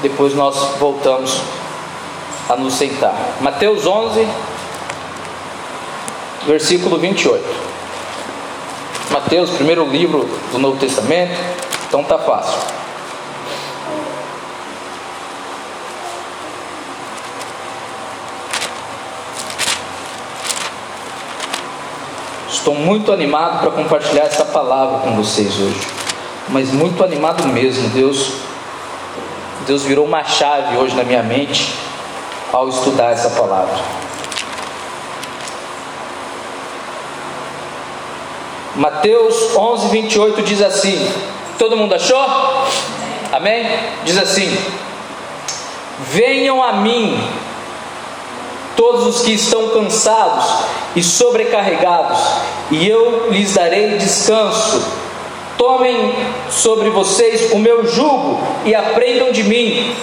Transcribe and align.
depois 0.00 0.34
nós 0.34 0.78
voltamos 0.78 1.42
a 2.48 2.56
nos 2.56 2.72
sentar. 2.72 3.14
Mateus 3.42 3.86
11, 3.86 4.26
versículo 6.46 6.96
28. 6.96 7.44
Mateus, 9.10 9.50
primeiro 9.50 9.86
livro 9.86 10.26
do 10.50 10.58
Novo 10.58 10.78
Testamento, 10.78 11.38
então 11.86 12.02
tá 12.02 12.16
fácil. 12.16 12.58
Estou 22.48 22.74
muito 22.74 23.12
animado 23.12 23.60
para 23.60 23.70
compartilhar 23.70 24.22
essa 24.22 24.46
palavra 24.46 25.00
com 25.00 25.14
vocês 25.14 25.60
hoje. 25.60 25.80
Mas 26.48 26.72
muito 26.72 27.04
animado 27.04 27.46
mesmo. 27.48 27.90
Deus 27.90 28.41
Deus 29.66 29.84
virou 29.84 30.04
uma 30.04 30.24
chave 30.24 30.76
hoje 30.76 30.94
na 30.96 31.04
minha 31.04 31.22
mente 31.22 31.72
ao 32.52 32.68
estudar 32.68 33.12
essa 33.12 33.30
palavra. 33.30 33.74
Mateus 38.74 39.56
11, 39.56 39.88
28 39.88 40.42
diz 40.42 40.60
assim: 40.62 41.12
Todo 41.58 41.76
mundo 41.76 41.94
achou? 41.94 42.18
Amém? 43.30 43.66
Diz 44.04 44.18
assim: 44.18 44.56
Venham 46.10 46.62
a 46.62 46.72
mim, 46.72 47.22
todos 48.74 49.06
os 49.06 49.22
que 49.22 49.32
estão 49.32 49.68
cansados 49.68 50.44
e 50.96 51.02
sobrecarregados, 51.02 52.18
e 52.70 52.88
eu 52.88 53.30
lhes 53.30 53.54
darei 53.54 53.96
descanso. 53.96 55.01
Tomem 55.62 56.12
sobre 56.50 56.90
vocês 56.90 57.52
o 57.52 57.58
meu 57.60 57.86
jugo 57.86 58.40
e 58.64 58.74
aprendam 58.74 59.30
de 59.30 59.44
mim, 59.44 59.94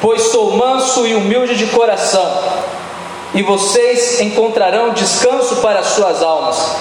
pois 0.00 0.22
sou 0.22 0.52
manso 0.52 1.04
e 1.04 1.16
humilde 1.16 1.56
de 1.56 1.66
coração, 1.66 2.38
e 3.34 3.42
vocês 3.42 4.20
encontrarão 4.20 4.90
descanso 4.90 5.56
para 5.56 5.80
as 5.80 5.86
suas 5.86 6.22
almas, 6.22 6.76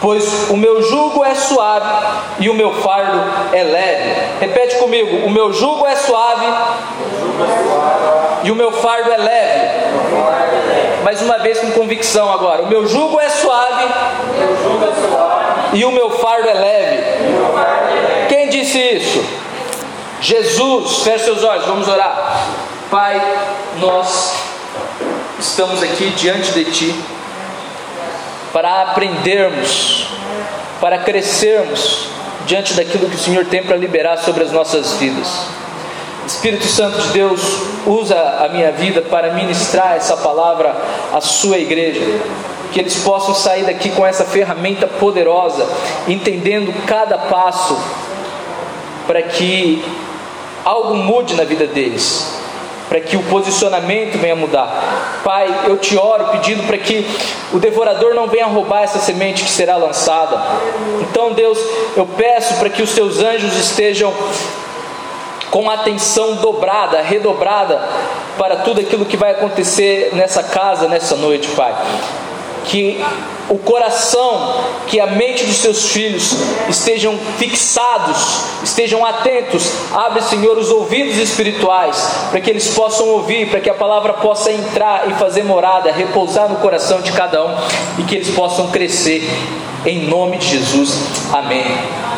pois 0.00 0.48
o 0.48 0.56
meu 0.56 0.80
jugo 0.84 1.22
é 1.22 1.34
suave 1.34 2.06
e 2.40 2.48
o 2.48 2.54
meu 2.54 2.72
fardo 2.80 3.22
é 3.52 3.62
leve. 3.62 4.22
Repete 4.40 4.76
comigo: 4.76 5.26
o 5.26 5.30
meu 5.30 5.52
jugo 5.52 5.86
é 5.86 5.96
suave, 5.96 6.46
e 8.42 8.50
o 8.50 8.54
meu 8.54 8.72
fardo 8.72 9.12
é 9.12 9.18
leve. 9.18 9.70
Mais 11.04 11.20
uma 11.20 11.36
vez 11.40 11.58
com 11.58 11.72
convicção 11.72 12.32
agora: 12.32 12.62
o 12.62 12.68
meu 12.68 12.86
jugo 12.86 13.20
é 13.20 13.28
suave, 13.28 13.84
e 15.74 15.84
o 15.84 15.92
meu 15.92 16.08
fardo 16.12 16.48
é 16.48 16.54
leve. 16.54 16.95
Disse 18.76 18.94
isso? 18.94 19.24
Jesus, 20.20 20.98
feche 20.98 21.24
seus 21.24 21.42
olhos, 21.42 21.64
vamos 21.64 21.88
orar. 21.88 22.46
Pai, 22.90 23.22
nós 23.78 24.34
estamos 25.40 25.82
aqui 25.82 26.10
diante 26.10 26.52
de 26.52 26.64
Ti 26.66 26.94
para 28.52 28.82
aprendermos, 28.82 30.08
para 30.78 30.98
crescermos 30.98 32.08
diante 32.46 32.74
daquilo 32.74 33.08
que 33.08 33.16
o 33.16 33.18
Senhor 33.18 33.46
tem 33.46 33.62
para 33.62 33.78
liberar 33.78 34.18
sobre 34.18 34.44
as 34.44 34.52
nossas 34.52 34.92
vidas. 34.94 35.26
Espírito 36.26 36.66
Santo 36.66 37.00
de 37.00 37.08
Deus, 37.14 37.40
usa 37.86 38.44
a 38.44 38.48
minha 38.50 38.72
vida 38.72 39.00
para 39.00 39.32
ministrar 39.32 39.96
essa 39.96 40.18
palavra 40.18 40.76
à 41.14 41.20
Sua 41.22 41.56
igreja 41.56 42.02
que 42.72 42.80
eles 42.80 42.96
possam 42.96 43.34
sair 43.34 43.64
daqui 43.64 43.88
com 43.90 44.04
essa 44.04 44.24
ferramenta 44.24 44.86
poderosa, 44.86 45.66
entendendo 46.06 46.74
cada 46.84 47.16
passo, 47.16 47.78
para 49.06 49.22
que 49.22 49.84
algo 50.64 50.94
mude 50.94 51.34
na 51.34 51.44
vida 51.44 51.66
deles, 51.66 52.40
para 52.88 53.00
que 53.00 53.16
o 53.16 53.22
posicionamento 53.24 54.18
venha 54.18 54.36
mudar. 54.36 55.20
Pai, 55.22 55.62
eu 55.66 55.76
te 55.76 55.96
oro 55.96 56.28
pedindo 56.28 56.66
para 56.66 56.78
que 56.78 57.06
o 57.52 57.58
devorador 57.58 58.14
não 58.14 58.26
venha 58.26 58.46
roubar 58.46 58.82
essa 58.82 58.98
semente 58.98 59.44
que 59.44 59.50
será 59.50 59.76
lançada. 59.76 60.40
Então, 61.00 61.32
Deus, 61.32 61.58
eu 61.96 62.06
peço 62.06 62.54
para 62.54 62.68
que 62.68 62.82
os 62.82 62.92
teus 62.94 63.20
anjos 63.20 63.56
estejam 63.56 64.12
com 65.50 65.70
atenção 65.70 66.36
dobrada, 66.36 67.00
redobrada 67.00 67.80
para 68.36 68.56
tudo 68.56 68.80
aquilo 68.80 69.06
que 69.06 69.16
vai 69.16 69.30
acontecer 69.30 70.10
nessa 70.12 70.42
casa 70.42 70.88
nessa 70.88 71.16
noite, 71.16 71.48
Pai 71.48 71.74
que 72.66 73.02
o 73.48 73.58
coração, 73.58 74.64
que 74.86 74.98
a 74.98 75.06
mente 75.06 75.44
dos 75.44 75.56
seus 75.56 75.90
filhos 75.90 76.36
estejam 76.68 77.16
fixados, 77.38 78.40
estejam 78.62 79.04
atentos. 79.04 79.70
Abre, 79.92 80.22
Senhor, 80.22 80.58
os 80.58 80.70
ouvidos 80.70 81.16
espirituais, 81.16 82.10
para 82.30 82.40
que 82.40 82.50
eles 82.50 82.68
possam 82.68 83.08
ouvir, 83.08 83.48
para 83.48 83.60
que 83.60 83.70
a 83.70 83.74
palavra 83.74 84.14
possa 84.14 84.50
entrar 84.50 85.08
e 85.08 85.14
fazer 85.14 85.44
morada, 85.44 85.92
repousar 85.92 86.48
no 86.48 86.56
coração 86.56 87.00
de 87.00 87.12
cada 87.12 87.44
um 87.44 87.56
e 87.98 88.02
que 88.02 88.16
eles 88.16 88.30
possam 88.30 88.70
crescer. 88.70 89.28
Em 89.84 90.08
nome 90.08 90.38
de 90.38 90.48
Jesus. 90.48 90.98
Amém. 91.32 91.64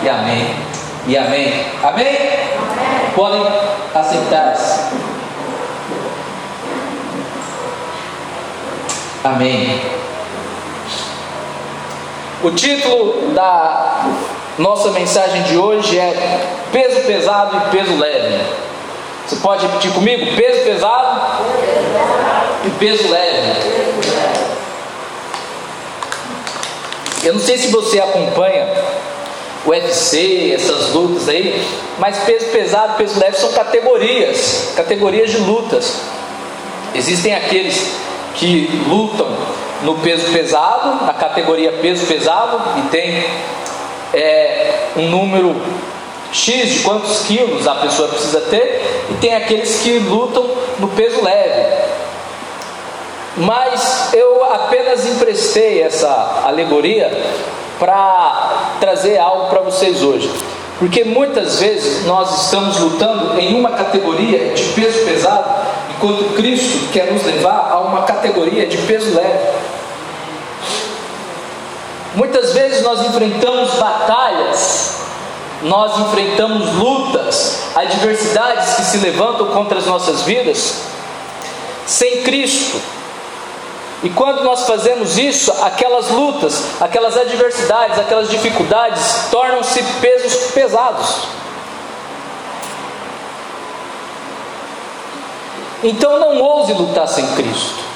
E 0.03 0.09
amém. 0.09 0.47
E 1.06 1.17
amém. 1.17 1.53
Amém? 1.83 2.06
amém. 2.06 2.17
Podem 3.15 3.43
assentar-se. 3.94 4.97
Amém. 9.25 9.97
O 12.41 12.53
título 12.53 13.32
da 13.34 14.06
nossa 14.59 14.93
mensagem 14.93 15.43
de 15.43 15.59
hoje 15.59 15.99
é 15.99 16.47
Peso 16.71 17.00
pesado 17.00 17.56
e 17.56 17.71
peso 17.76 17.97
leve. 17.99 18.44
Você 19.26 19.37
pode 19.37 19.66
repetir 19.66 19.91
comigo? 19.91 20.37
Peso 20.37 20.62
pesado 20.62 21.21
e 22.65 22.71
peso 22.78 23.09
leve. 23.10 23.60
Eu 27.25 27.32
não 27.32 27.41
sei 27.41 27.59
se 27.59 27.72
você 27.72 27.99
acompanha 27.99 28.69
o 29.66 29.70
UFC, 29.70 30.53
essas 30.55 30.94
lutas 30.94 31.28
aí, 31.28 31.66
mas 31.99 32.19
peso 32.19 32.47
pesado 32.53 32.93
e 32.94 32.97
peso 32.99 33.19
leve 33.19 33.37
são 33.37 33.50
categorias, 33.50 34.75
categorias 34.76 35.32
de 35.32 35.38
lutas. 35.38 36.03
Existem 36.94 37.34
aqueles 37.34 37.97
que 38.37 38.70
lutam 38.87 39.26
no 39.83 39.94
peso 39.97 40.33
pesado, 40.33 41.05
na 41.05 41.12
categoria 41.12 41.72
peso 41.72 42.06
pesado, 42.06 42.61
e 42.78 42.89
tem 42.89 43.25
é, 44.12 44.75
um 44.97 45.09
número 45.09 45.55
X 46.33 46.69
de 46.69 46.78
quantos 46.81 47.27
quilos 47.27 47.66
a 47.66 47.77
pessoa 47.77 48.09
precisa 48.09 48.41
ter, 48.43 49.06
e 49.11 49.15
tem 49.15 49.34
aqueles 49.34 49.81
que 49.81 49.99
lutam 49.99 50.44
no 50.78 50.88
peso 50.88 51.22
leve. 51.22 51.88
Mas 53.37 54.12
eu 54.15 54.44
apenas 54.44 55.06
emprestei 55.06 55.83
essa 55.83 56.43
alegoria 56.44 57.11
para 57.78 58.75
trazer 58.81 59.19
algo 59.19 59.49
para 59.49 59.61
vocês 59.61 60.03
hoje. 60.03 60.28
Porque 60.78 61.03
muitas 61.05 61.61
vezes 61.61 62.05
nós 62.05 62.44
estamos 62.44 62.78
lutando 62.78 63.38
em 63.38 63.55
uma 63.55 63.71
categoria 63.71 64.55
de 64.55 64.62
peso 64.75 65.05
pesado, 65.05 65.44
enquanto 65.97 66.34
Cristo 66.34 66.88
quer 66.93 67.12
nos 67.12 67.25
levar 67.25 67.69
a 67.71 67.81
uma 67.81 68.03
categoria 68.03 68.67
de 68.67 68.77
peso 68.78 69.15
leve. 69.15 69.38
Muitas 72.19 72.53
vezes 72.53 72.83
nós 72.83 73.01
enfrentamos 73.06 73.75
batalhas, 73.75 75.03
nós 75.62 76.01
enfrentamos 76.01 76.75
lutas, 76.75 77.61
adversidades 77.77 78.75
que 78.75 78.83
se 78.83 78.97
levantam 78.97 79.47
contra 79.53 79.79
as 79.79 79.87
nossas 79.87 80.23
vidas, 80.23 80.83
sem 81.87 82.25
Cristo. 82.25 82.83
E 84.03 84.11
quando 84.11 84.43
nós 84.43 84.67
fazemos 84.67 85.17
isso, 85.17 85.53
aquelas 85.62 86.11
lutas, 86.11 86.61
aquelas 86.81 87.17
adversidades, 87.17 87.97
aquelas 88.01 88.29
dificuldades 88.29 89.29
tornam-se 89.31 89.81
pesos 90.00 90.50
pesados. 90.50 91.19
Então 95.85 96.19
não 96.19 96.41
ouse 96.41 96.73
lutar 96.73 97.06
sem 97.06 97.25
Cristo. 97.37 97.88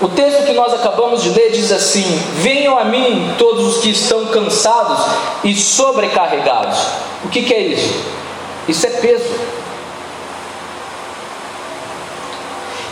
O 0.00 0.08
texto 0.08 0.44
que 0.44 0.52
nós 0.52 0.74
acabamos 0.74 1.22
de 1.22 1.30
ler 1.30 1.52
diz 1.52 1.72
assim: 1.72 2.04
Venham 2.34 2.78
a 2.78 2.84
mim 2.84 3.34
todos 3.38 3.76
os 3.76 3.82
que 3.82 3.90
estão 3.90 4.26
cansados 4.26 4.98
e 5.42 5.54
sobrecarregados. 5.54 6.78
O 7.24 7.28
que, 7.28 7.42
que 7.42 7.54
é 7.54 7.60
isso? 7.60 7.94
Isso 8.68 8.86
é 8.86 8.90
peso. 8.90 9.34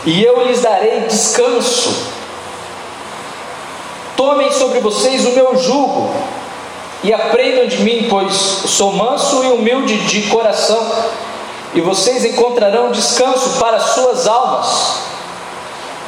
E 0.05 0.23
eu 0.23 0.47
lhes 0.47 0.61
darei 0.61 1.01
descanso. 1.01 2.13
Tomem 4.17 4.51
sobre 4.51 4.79
vocês 4.79 5.25
o 5.25 5.31
meu 5.31 5.57
jugo 5.57 6.11
e 7.03 7.13
aprendam 7.13 7.67
de 7.67 7.81
mim, 7.83 8.07
pois 8.09 8.33
sou 8.33 8.93
manso 8.93 9.43
e 9.43 9.47
humilde 9.49 9.97
de 10.05 10.23
coração, 10.23 10.89
e 11.73 11.81
vocês 11.81 12.25
encontrarão 12.25 12.91
descanso 12.91 13.59
para 13.59 13.79
suas 13.79 14.25
almas 14.25 15.14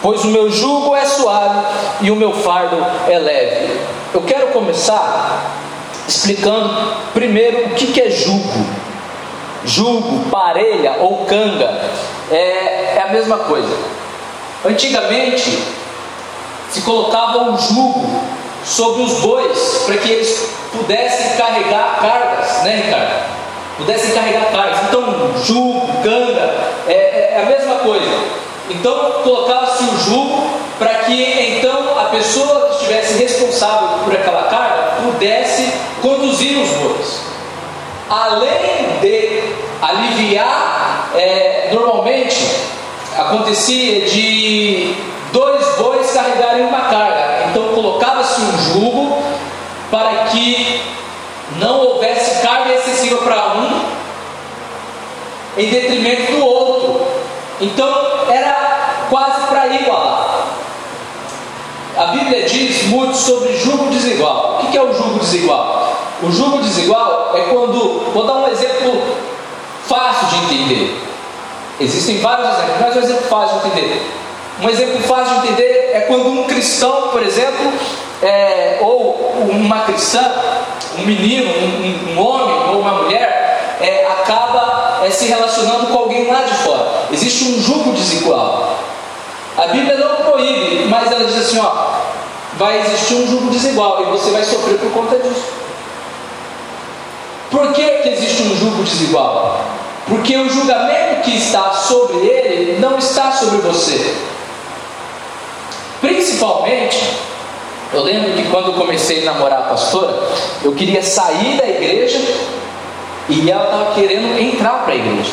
pois 0.01 0.23
o 0.23 0.27
meu 0.27 0.49
jugo 0.49 0.95
é 0.95 1.05
suave 1.05 1.65
e 2.01 2.11
o 2.11 2.15
meu 2.15 2.33
fardo 2.33 2.77
é 3.07 3.17
leve. 3.17 3.79
Eu 4.13 4.21
quero 4.21 4.47
começar 4.47 5.55
explicando 6.07 6.69
primeiro 7.13 7.67
o 7.67 7.69
que 7.71 7.99
é 8.01 8.09
jugo. 8.09 8.65
Jugo, 9.65 10.29
parelha 10.29 10.95
ou 10.99 11.25
canga 11.25 11.81
é, 12.31 12.95
é 12.95 13.05
a 13.05 13.11
mesma 13.11 13.37
coisa. 13.39 13.75
Antigamente 14.65 15.63
se 16.71 16.81
colocava 16.81 17.39
um 17.39 17.57
jugo 17.57 18.21
sobre 18.63 19.03
os 19.03 19.19
bois 19.19 19.83
para 19.85 19.97
que 19.97 20.09
eles 20.09 20.49
pudessem 20.71 21.37
carregar 21.37 21.99
cargas, 22.01 22.63
né, 22.63 22.83
Ricardo? 22.85 23.37
Pudessem 23.77 24.11
carregar 24.11 24.51
cargas. 24.51 24.79
Então, 24.87 25.33
jugo, 25.43 25.87
canga, 26.03 26.55
é, 26.87 26.93
é, 26.93 27.43
a 27.43 27.45
mesma 27.45 27.75
coisa. 27.75 28.26
Então, 28.69 29.21
colocava-se 29.23 29.83
o 29.83 29.97
jugo 29.99 30.57
para 30.77 30.93
que 31.05 31.57
então 31.57 31.99
a 31.99 32.05
pessoa 32.05 32.67
que 32.67 32.75
estivesse 32.75 33.17
responsável 33.17 33.99
por 34.03 34.13
aquela 34.13 34.43
carga 34.43 35.01
pudesse 35.03 35.73
conduzir 36.01 36.57
os 36.59 36.69
bois. 36.69 37.21
Além 38.09 38.99
de 39.01 39.43
aliviar, 39.81 41.09
é, 41.15 41.69
normalmente 41.73 42.45
acontecia 43.17 44.07
de 44.07 44.95
dois 45.31 45.65
bois 45.77 46.11
carregarem 46.11 46.65
uma 46.67 46.81
carga. 46.81 47.49
Então 47.49 47.69
colocava-se 47.73 48.39
um 48.41 48.57
jugo 48.73 49.23
para 49.89 50.25
que 50.25 50.81
não 51.59 51.79
houvesse 51.79 52.41
carga 52.41 52.73
excessiva 52.73 53.17
para 53.17 53.55
um 53.55 53.81
em 55.57 55.69
detrimento 55.69 56.31
do 56.33 56.45
outro. 56.45 57.07
Então 57.59 57.89
era 58.29 59.07
quase 59.09 59.47
para 59.47 59.67
igualar. 59.67 60.47
A 61.97 62.05
Bíblia 62.07 62.47
diz 62.47 62.76
muito 62.87 63.15
sobre 63.15 63.55
jugo 63.57 63.89
desigual. 63.89 64.61
O 64.63 64.71
que 64.71 64.77
é 64.77 64.81
o 64.81 64.93
jugo 64.93 65.19
desigual? 65.19 65.93
O 66.21 66.31
jugo 66.31 66.57
desigual 66.59 67.33
é 67.35 67.41
quando, 67.41 68.11
vou 68.13 68.25
dar 68.25 68.35
um 68.35 68.47
exemplo 68.47 69.01
fácil 69.87 70.27
de 70.27 70.35
entender. 70.45 71.03
Existem 71.79 72.19
vários 72.19 72.47
exemplos, 72.47 72.75
mas 72.81 72.95
um 72.95 72.99
exemplo 72.99 73.27
fácil 73.27 73.59
de 73.59 73.67
entender. 73.67 74.01
Um 74.61 74.69
exemplo 74.69 74.99
fácil 75.03 75.41
de 75.41 75.47
entender 75.47 75.91
é 75.93 75.99
quando 76.07 76.27
um 76.27 76.43
cristão, 76.45 77.09
por 77.09 77.21
exemplo, 77.21 77.71
é, 78.23 78.79
ou 78.81 79.45
uma 79.51 79.81
cristã, 79.81 80.31
um 80.97 81.05
menino, 81.05 81.51
um, 81.51 82.13
um 82.13 82.19
homem 82.19 82.55
ou 82.71 82.79
uma 82.79 83.03
mulher, 83.03 83.77
é, 83.79 84.07
acaba 84.07 85.01
é, 85.05 85.11
se 85.11 85.25
relacionando 85.25 85.87
com 85.87 85.99
alguém 85.99 86.27
lá 86.27 86.41
de 86.41 86.53
fora. 86.55 86.87
Existe 87.11 87.43
um 87.45 87.61
jugo 87.61 87.91
desigual. 87.91 88.75
A 89.55 89.67
Bíblia 89.67 89.97
não 89.97 90.15
proíbe, 90.25 90.85
mas 90.89 91.11
ela 91.11 91.25
diz 91.25 91.37
assim: 91.37 91.59
ó, 91.59 91.71
vai 92.57 92.79
existir 92.79 93.15
um 93.15 93.27
jugo 93.27 93.49
desigual 93.49 94.01
e 94.01 94.05
você 94.05 94.31
vai 94.31 94.43
sofrer 94.43 94.77
por 94.79 94.91
conta 94.91 95.17
disso. 95.19 95.45
Por 97.51 97.71
que, 97.71 97.83
que 97.83 98.09
existe 98.09 98.43
um 98.43 98.55
jugo 98.57 98.83
desigual? 98.83 99.63
Porque 100.07 100.37
o 100.37 100.49
julgamento 100.49 101.21
que 101.23 101.37
está 101.37 101.71
sobre 101.71 102.17
ele 102.17 102.79
não 102.79 102.97
está 102.97 103.31
sobre 103.31 103.57
você. 103.57 104.15
Principalmente, 106.01 107.17
eu 107.93 108.03
lembro 108.03 108.33
que 108.33 108.49
quando 108.49 108.73
comecei 108.73 109.21
a 109.21 109.33
namorar 109.33 109.59
a 109.59 109.63
pastora, 109.63 110.13
eu 110.63 110.73
queria 110.73 111.01
sair 111.01 111.57
da 111.57 111.67
igreja 111.67 112.19
e 113.29 113.49
ela 113.49 113.65
estava 113.65 113.95
querendo 113.95 114.39
entrar 114.39 114.83
para 114.83 114.93
a 114.93 114.97
igreja. 114.97 115.31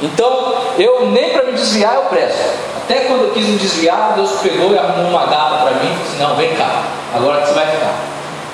Então, 0.00 0.54
eu 0.78 1.06
nem 1.10 1.30
para 1.30 1.44
me 1.44 1.52
desviar 1.52 1.94
eu 1.94 2.02
presto. 2.02 2.71
Até 2.84 3.00
quando 3.06 3.24
eu 3.24 3.30
quis 3.30 3.46
me 3.46 3.56
desviar, 3.56 4.12
Deus 4.14 4.30
pegou 4.42 4.72
e 4.72 4.78
arrumou 4.78 5.10
uma 5.10 5.26
gata 5.26 5.62
para 5.62 5.70
mim 5.72 5.92
e 5.92 6.02
disse: 6.02 6.16
Não, 6.20 6.34
vem 6.36 6.54
cá, 6.54 6.82
agora 7.14 7.44
você 7.44 7.52
vai 7.54 7.66
ficar. 7.66 7.94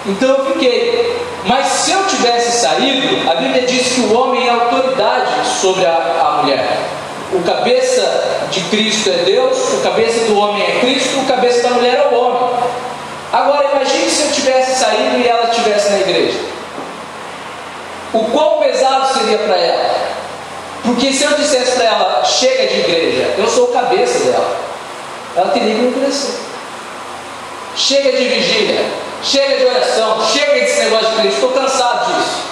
Então 0.06 0.28
eu 0.28 0.46
fiquei. 0.52 1.18
Mas 1.44 1.66
se 1.66 1.92
eu 1.92 2.06
tivesse 2.06 2.60
saído, 2.60 3.30
a 3.30 3.34
Bíblia 3.36 3.62
diz 3.62 3.94
que 3.94 4.00
o 4.00 4.18
homem 4.18 4.46
é 4.46 4.50
autoridade 4.50 5.46
sobre 5.60 5.86
a, 5.86 5.92
a 5.92 6.42
mulher. 6.42 6.78
O 7.32 7.42
cabeça 7.42 8.46
de 8.50 8.60
Cristo 8.62 9.08
é 9.10 9.24
Deus, 9.24 9.74
o 9.74 9.82
cabeça 9.82 10.26
do 10.26 10.38
homem 10.38 10.62
é 10.62 10.80
Cristo, 10.80 11.20
o 11.20 11.26
cabeça 11.26 11.62
da 11.62 11.70
mulher 11.70 11.96
é 11.96 12.14
o 12.14 12.18
homem. 12.18 12.50
Agora 13.32 13.70
imagine 13.72 14.10
se 14.10 14.22
eu 14.22 14.32
tivesse 14.32 14.80
saído 14.80 15.18
e 15.18 15.28
ela 15.28 15.48
estivesse 15.50 15.90
na 15.90 16.00
igreja. 16.00 16.38
O 18.12 18.24
quão 18.24 18.58
pesado 18.60 19.18
seria 19.18 19.38
para 19.38 19.56
ela? 19.56 20.17
Porque 20.88 21.12
se 21.12 21.22
eu 21.22 21.34
dissesse 21.34 21.72
para 21.72 21.84
ela, 21.84 22.24
chega 22.24 22.66
de 22.66 22.80
igreja, 22.80 23.34
eu 23.36 23.46
sou 23.46 23.64
o 23.64 23.72
cabeça 23.74 24.20
dela, 24.20 24.56
ela 25.36 25.50
teria 25.50 25.74
que 25.74 25.80
me 25.82 25.88
obedecer. 25.88 26.40
Chega 27.76 28.10
de 28.10 28.24
vigília, 28.24 28.86
chega 29.22 29.58
de 29.58 29.66
oração, 29.66 30.26
chega 30.32 30.54
desse 30.54 30.80
negócio 30.84 31.10
de 31.10 31.16
Cristo, 31.16 31.34
estou 31.34 31.50
cansado 31.50 32.06
disso. 32.06 32.42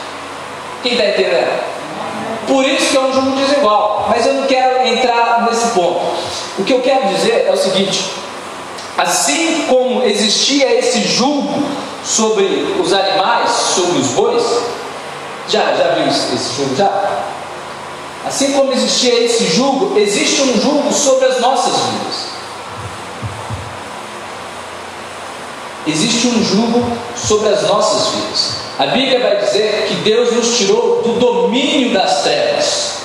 Quem 0.82 0.92
está 0.92 1.06
entendendo? 1.06 1.62
Por 2.46 2.62
isso 2.66 2.90
que 2.90 2.96
é 2.98 3.00
um 3.00 3.12
jogo 3.14 3.30
desigual. 3.30 4.06
Mas 4.10 4.26
eu 4.26 4.34
não 4.34 4.46
quero 4.46 4.86
entrar 4.86 5.46
nesse 5.48 5.68
ponto. 5.68 6.02
O 6.58 6.64
que 6.64 6.74
eu 6.74 6.82
quero 6.82 7.08
dizer 7.08 7.46
é 7.48 7.50
o 7.50 7.56
seguinte: 7.56 8.04
assim 8.98 9.64
como 9.66 10.02
existia 10.02 10.78
esse 10.78 11.00
julgo 11.00 11.64
sobre 12.04 12.44
os 12.78 12.92
animais, 12.92 13.48
sobre 13.50 13.98
os 13.98 14.08
bois, 14.08 14.44
já, 15.48 15.72
já 15.74 15.94
viu 15.94 16.06
esse, 16.06 16.34
esse? 16.34 16.76
Já? 16.76 17.32
Assim 18.26 18.52
como 18.52 18.72
existia 18.72 19.22
esse 19.22 19.46
julgo, 19.54 19.96
existe 19.96 20.42
um 20.42 20.60
julgo 20.60 20.92
sobre 20.92 21.26
as 21.26 21.40
nossas 21.40 21.74
vidas. 21.76 22.36
Existe 25.86 26.26
um 26.26 26.44
julgo 26.44 26.84
sobre 27.14 27.50
as 27.50 27.62
nossas 27.62 28.08
vidas. 28.08 28.50
A 28.80 28.86
Bíblia 28.86 29.20
vai 29.20 29.36
dizer 29.36 29.86
que 29.88 29.94
Deus 30.02 30.32
nos 30.32 30.58
tirou 30.58 31.02
do 31.02 31.12
domínio 31.20 31.94
das 31.94 32.22
trevas. 32.24 32.96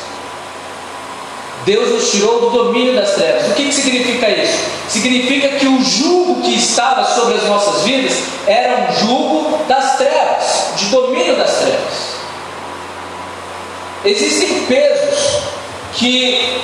Deus 1.65 1.89
nos 1.91 2.09
tirou 2.09 2.41
do 2.41 2.49
domínio 2.49 2.95
das 2.95 3.11
trevas. 3.11 3.51
O 3.51 3.53
que, 3.53 3.65
que 3.65 3.73
significa 3.73 4.27
isso? 4.27 4.57
Significa 4.89 5.49
que 5.49 5.67
o 5.67 5.83
jugo 5.83 6.41
que 6.41 6.55
estava 6.55 7.05
sobre 7.05 7.35
as 7.35 7.43
nossas 7.43 7.83
vidas 7.83 8.13
era 8.47 8.89
um 8.89 8.99
jugo 8.99 9.59
das 9.67 9.97
trevas, 9.97 10.71
de 10.77 10.85
domínio 10.85 11.35
das 11.35 11.59
trevas. 11.59 12.10
Existem 14.03 14.65
pesos 14.65 15.41
que 15.93 16.59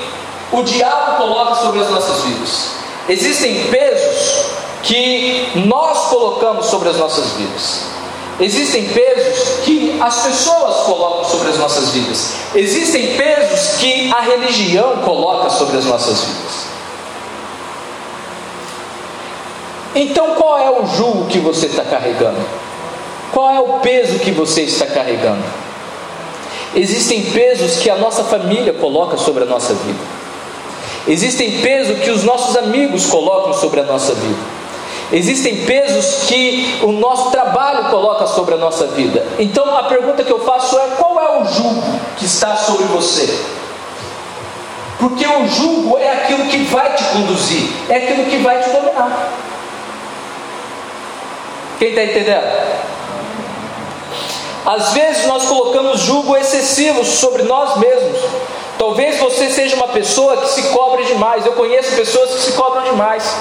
o 0.51 0.63
diabo 0.63 1.18
coloca 1.18 1.56
sobre 1.56 1.81
as 1.81 1.89
nossas 1.89 2.24
vidas. 2.24 2.69
Existem 3.10 3.68
pesos 3.68 4.45
que 4.84 5.51
nós 5.68 6.07
colocamos 6.10 6.66
sobre 6.66 6.89
as 6.89 6.98
nossas 6.98 7.34
vidas. 7.34 7.81
Existem 8.39 8.88
pesos 8.89 9.66
que 9.66 10.00
as 10.00 10.24
pessoas 10.24 10.86
colocam 10.86 11.25
sobre 11.25 11.50
as 11.50 11.57
nossas 11.57 11.89
vidas. 11.89 12.34
Existem 12.56 13.16
pesos 13.18 13.78
que 13.80 14.11
a 14.11 14.21
religião 14.21 14.97
coloca 14.97 15.50
sobre 15.50 15.78
as 15.78 15.85
nossas 15.85 16.21
vidas. 16.21 16.68
Então, 19.95 20.35
qual 20.35 20.59
é 20.59 20.69
o 20.69 20.85
jugo 20.85 21.26
que 21.28 21.40
você 21.40 21.66
está 21.66 21.83
carregando? 21.83 22.40
Qual 23.31 23.50
é 23.50 23.59
o 23.59 23.80
peso 23.80 24.19
que 24.19 24.31
você 24.31 24.61
está 24.61 24.85
carregando? 24.85 25.44
Existem 26.78 27.24
pesos 27.31 27.78
que 27.78 27.90
a 27.90 27.96
nossa 27.96 28.24
família 28.24 28.72
coloca 28.72 29.18
sobre 29.18 29.44
a 29.44 29.48
nossa 29.48 29.74
vida. 29.74 30.00
Existem 31.07 31.60
pesos 31.62 32.00
que 32.00 32.12
os 32.12 32.24
nossos 32.24 32.56
amigos 32.56 33.07
colocam 33.07 33.52
sobre 33.54 33.80
a 33.80 33.84
nossa 33.84 34.14
vida. 34.14 34.57
Existem 35.12 35.66
pesos 35.66 36.28
que 36.28 36.80
o 36.84 36.92
nosso 36.92 37.31
trabalho 37.31 37.90
coloca 37.90 38.28
sobre 38.28 38.54
a 38.54 38.57
nossa 38.57 38.86
vida. 38.88 39.26
Então 39.40 39.76
a 39.76 39.84
pergunta 39.84 40.24
que 40.24 40.31
eu 40.31 40.40
faço 40.40 40.78
é: 40.78 40.88
qual 40.98 41.19
é 41.19 41.42
o 41.42 41.46
jugo 41.46 42.00
que 42.18 42.26
está 42.26 42.56
sobre 42.56 42.86
você? 42.86 43.28
Porque 45.00 45.26
o 45.26 45.48
jugo 45.48 45.98
é 45.98 46.12
aquilo 46.12 46.46
que 46.46 46.57
vai 46.66 46.94
te 46.94 47.04
conduzir, 47.06 47.69
é 47.90 47.96
aquilo 47.96 48.26
que 48.26 48.38
vai 48.38 48.62
te 48.62 48.69
dominar. 48.69 49.31
Quem 51.80 51.90
está 51.90 52.04
entendendo? 52.04 52.88
Às 54.68 54.92
vezes 54.92 55.26
nós 55.28 55.45
colocamos 55.45 56.02
jugo 56.02 56.36
excessivo 56.36 57.06
sobre 57.06 57.44
nós 57.44 57.78
mesmos. 57.78 58.19
Talvez 58.78 59.18
você 59.18 59.50
seja 59.50 59.78
uma 59.78 59.88
pessoa 59.88 60.36
que 60.36 60.50
se 60.50 60.62
cobre 60.64 61.06
demais. 61.06 61.45
Eu 61.45 61.54
conheço 61.54 61.95
pessoas 61.95 62.31
que 62.31 62.42
se 62.42 62.52
cobram 62.52 62.83
demais. 62.83 63.33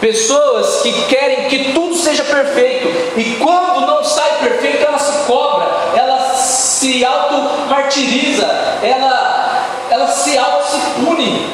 Pessoas 0.00 0.80
que 0.80 0.92
querem 1.08 1.48
que 1.48 1.74
tudo 1.74 1.94
seja 1.94 2.24
perfeito 2.24 2.88
e 3.18 3.36
quando 3.36 3.86
não 3.86 4.02
sai 4.02 4.38
perfeito, 4.40 4.86
ela 4.86 4.98
se 4.98 5.26
cobra, 5.26 5.66
ela 5.94 6.34
se 6.34 7.04
auto-martiriza, 7.04 8.46
ela, 8.82 9.62
ela 9.90 10.06
se 10.08 10.38
auto-se 10.38 10.78
pune. 11.00 11.50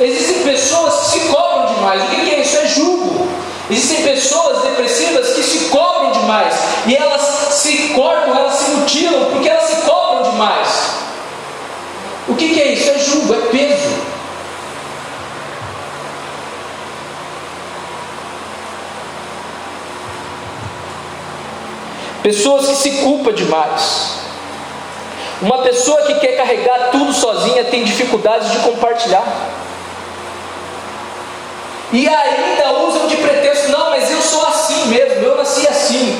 Existem 0.00 0.42
pessoas 0.42 0.94
que 1.00 1.18
se 1.18 1.20
cobram 1.28 1.74
demais. 1.74 2.02
O 2.02 2.06
que 2.06 2.30
é 2.30 2.40
isso? 2.40 2.56
É 2.56 2.66
julgo. 2.66 3.28
Existem 3.70 4.02
pessoas 4.02 4.62
depressivas 4.62 5.34
que 5.34 5.42
se 5.42 5.70
cobram 5.70 6.12
demais 6.12 6.54
e 6.86 6.94
elas 6.94 7.22
se 7.54 7.88
cortam, 7.94 8.36
elas 8.36 8.54
se 8.54 8.70
mutilam 8.72 9.30
porque 9.30 9.48
elas 9.48 9.64
se 9.64 9.76
cobram 9.82 10.30
demais. 10.30 10.68
O 12.28 12.34
que 12.34 12.60
é 12.60 12.72
isso? 12.72 12.90
É 12.90 12.98
julgo, 12.98 13.34
é 13.34 13.38
peso. 13.48 14.14
pessoas 22.24 22.66
que 22.68 22.76
se 22.76 22.90
culpam 23.02 23.34
demais. 23.34 24.14
Uma 25.42 25.58
pessoa 25.58 26.00
que 26.02 26.14
quer 26.14 26.38
carregar 26.38 26.88
tudo 26.90 27.12
sozinha 27.12 27.64
tem 27.64 27.84
dificuldades 27.84 28.50
de 28.50 28.58
compartilhar. 28.60 29.24
E 31.92 32.08
ainda 32.08 32.72
usam 32.78 33.08
de 33.08 33.16
pretexto, 33.16 33.70
não, 33.70 33.90
mas 33.90 34.10
eu 34.10 34.22
sou 34.22 34.46
assim 34.46 34.86
mesmo, 34.86 35.22
eu 35.22 35.36
nasci 35.36 35.68
assim. 35.68 36.18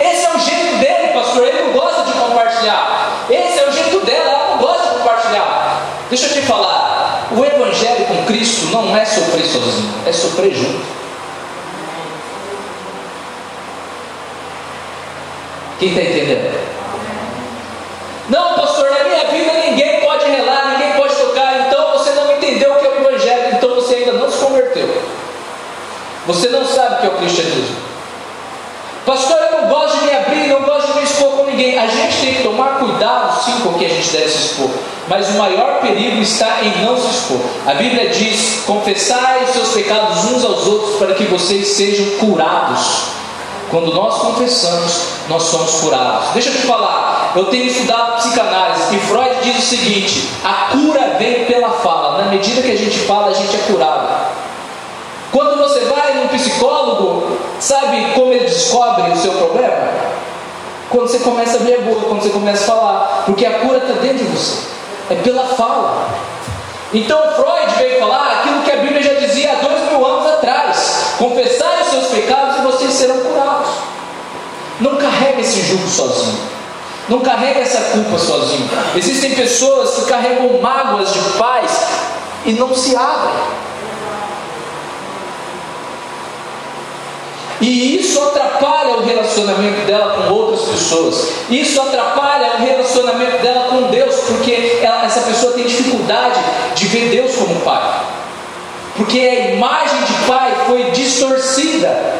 Esse 0.00 0.26
é 0.26 0.30
o 0.34 0.38
jeito 0.40 0.78
dele, 0.78 1.12
pastor, 1.14 1.46
ele 1.46 1.62
não 1.62 1.72
gosta 1.72 2.02
de 2.02 2.12
compartilhar. 2.58 3.26
Esse 3.30 3.58
é 3.60 3.68
o 3.68 3.72
jeito 3.72 4.00
dela, 4.04 4.30
ela 4.30 4.48
não 4.50 4.58
gosta 4.58 4.88
de 4.88 4.98
compartilhar. 4.98 5.82
Deixa 6.10 6.26
eu 6.26 6.32
te 6.32 6.42
falar, 6.42 7.28
o 7.30 7.44
evangelho 7.44 8.06
com 8.06 8.24
Cristo 8.24 8.66
não 8.66 8.96
é 8.96 9.04
sofrer 9.04 9.44
sozinho, 9.44 9.94
é 10.06 10.12
sofrer 10.12 10.54
junto. 10.54 10.98
Quem 15.78 15.90
está 15.90 16.02
entendendo? 16.02 16.58
Não, 18.28 18.54
pastor, 18.54 18.90
na 18.90 19.04
minha 19.04 19.24
vida 19.26 19.52
ninguém 19.64 20.00
pode 20.00 20.24
relar, 20.24 20.72
ninguém 20.72 20.92
pode 20.94 21.14
tocar, 21.14 21.66
então 21.66 21.92
você 21.92 22.10
não 22.12 22.32
entendeu 22.32 22.72
o 22.72 22.78
que 22.78 22.86
é 22.86 22.88
o 22.88 22.94
Evangelho, 22.96 23.54
então 23.54 23.74
você 23.74 23.94
ainda 23.94 24.12
não 24.12 24.30
se 24.30 24.38
converteu. 24.38 25.02
Você 26.26 26.48
não 26.48 26.66
sabe 26.66 26.96
o 26.96 26.98
que 26.98 27.06
é 27.06 27.10
o 27.10 27.18
cristianismo. 27.18 27.76
Pastor, 29.06 29.47
ninguém. 31.58 31.78
A 31.78 31.86
gente 31.88 32.20
tem 32.20 32.34
que 32.34 32.42
tomar 32.44 32.78
cuidado, 32.78 33.44
sim, 33.44 33.60
com 33.62 33.70
o 33.70 33.74
que 33.74 33.84
a 33.84 33.88
gente 33.88 34.08
deve 34.10 34.28
se 34.28 34.38
expor. 34.38 34.70
Mas 35.08 35.28
o 35.30 35.38
maior 35.38 35.80
perigo 35.80 36.22
está 36.22 36.62
em 36.62 36.84
não 36.84 36.96
se 36.96 37.08
expor. 37.08 37.40
A 37.66 37.74
Bíblia 37.74 38.08
diz: 38.08 38.62
confessai 38.64 39.44
os 39.44 39.50
seus 39.50 39.68
pecados 39.72 40.24
uns 40.26 40.44
aos 40.44 40.66
outros 40.66 40.96
para 40.96 41.14
que 41.14 41.24
vocês 41.24 41.68
sejam 41.68 42.06
curados. 42.18 43.18
Quando 43.70 43.92
nós 43.92 44.22
confessamos, 44.22 45.02
nós 45.28 45.42
somos 45.42 45.72
curados. 45.82 46.28
Deixa 46.32 46.48
eu 46.48 46.54
te 46.54 46.60
falar, 46.60 47.32
eu 47.36 47.46
tenho 47.46 47.66
estudado 47.66 48.16
psicanálise 48.16 48.96
e 48.96 48.98
Freud 49.00 49.36
diz 49.42 49.58
o 49.58 49.62
seguinte: 49.62 50.28
a 50.44 50.70
cura 50.72 51.16
vem 51.18 51.44
pela 51.44 51.70
fala. 51.70 52.24
Na 52.24 52.30
medida 52.30 52.62
que 52.62 52.72
a 52.72 52.76
gente 52.76 52.98
fala, 53.00 53.28
a 53.28 53.34
gente 53.34 53.54
é 53.54 53.58
curado. 53.70 54.28
Quando 55.30 55.58
você 55.58 55.80
vai 55.80 56.14
num 56.14 56.28
psicólogo, 56.28 57.38
sabe 57.60 58.12
como 58.14 58.32
ele 58.32 58.46
descobre 58.46 59.10
o 59.12 59.16
seu? 59.16 59.37
Quando 60.90 61.08
você 61.08 61.18
começa 61.18 61.58
a 61.58 61.60
abrir 61.60 61.74
a 61.74 61.80
boca, 61.82 62.06
quando 62.06 62.22
você 62.22 62.30
começa 62.30 62.64
a 62.64 62.66
falar, 62.66 63.22
porque 63.26 63.44
a 63.44 63.58
cura 63.60 63.78
está 63.78 63.92
dentro 63.94 64.18
de 64.18 64.24
você, 64.24 64.66
é 65.10 65.14
pela 65.16 65.44
fala. 65.44 66.08
Então 66.92 67.20
Freud 67.34 67.74
veio 67.76 68.00
falar 68.00 68.38
aquilo 68.38 68.62
que 68.62 68.70
a 68.70 68.76
Bíblia 68.76 69.02
já 69.02 69.14
dizia 69.14 69.52
há 69.52 69.54
dois 69.56 69.82
mil 69.90 70.06
anos 70.06 70.32
atrás: 70.32 71.14
confessai 71.18 71.82
os 71.82 71.88
seus 71.88 72.06
pecados 72.06 72.58
e 72.58 72.62
vocês 72.62 72.92
serão 72.92 73.18
curados. 73.20 73.68
Não 74.80 74.96
carrega 74.96 75.40
esse 75.40 75.60
jugo 75.62 75.86
sozinho. 75.86 76.38
Não 77.08 77.20
carrega 77.20 77.60
essa 77.60 77.80
culpa 77.92 78.18
sozinho. 78.18 78.68
Existem 78.94 79.34
pessoas 79.34 79.94
que 79.94 80.10
carregam 80.10 80.60
mágoas 80.60 81.12
de 81.12 81.18
pais 81.38 81.86
e 82.44 82.52
não 82.52 82.74
se 82.74 82.94
abrem. 82.94 83.34
E 87.60 87.96
isso 87.96 88.22
atrapalha 88.22 88.98
o 88.98 89.04
relacionamento 89.04 89.84
dela 89.86 90.14
com 90.14 90.32
outras 90.32 90.68
pessoas. 90.68 91.28
Isso 91.50 91.80
atrapalha 91.80 92.52
o 92.54 92.64
relacionamento 92.64 93.42
dela 93.42 93.68
com 93.68 93.82
Deus, 93.88 94.14
porque 94.28 94.78
ela, 94.82 95.04
essa 95.04 95.20
pessoa 95.22 95.54
tem 95.54 95.64
dificuldade 95.64 96.38
de 96.74 96.86
ver 96.86 97.10
Deus 97.10 97.34
como 97.36 97.60
pai. 97.60 97.82
Porque 98.96 99.18
a 99.18 99.54
imagem 99.54 99.98
de 100.04 100.26
pai 100.26 100.52
foi 100.66 100.84
distorcida. 100.90 102.14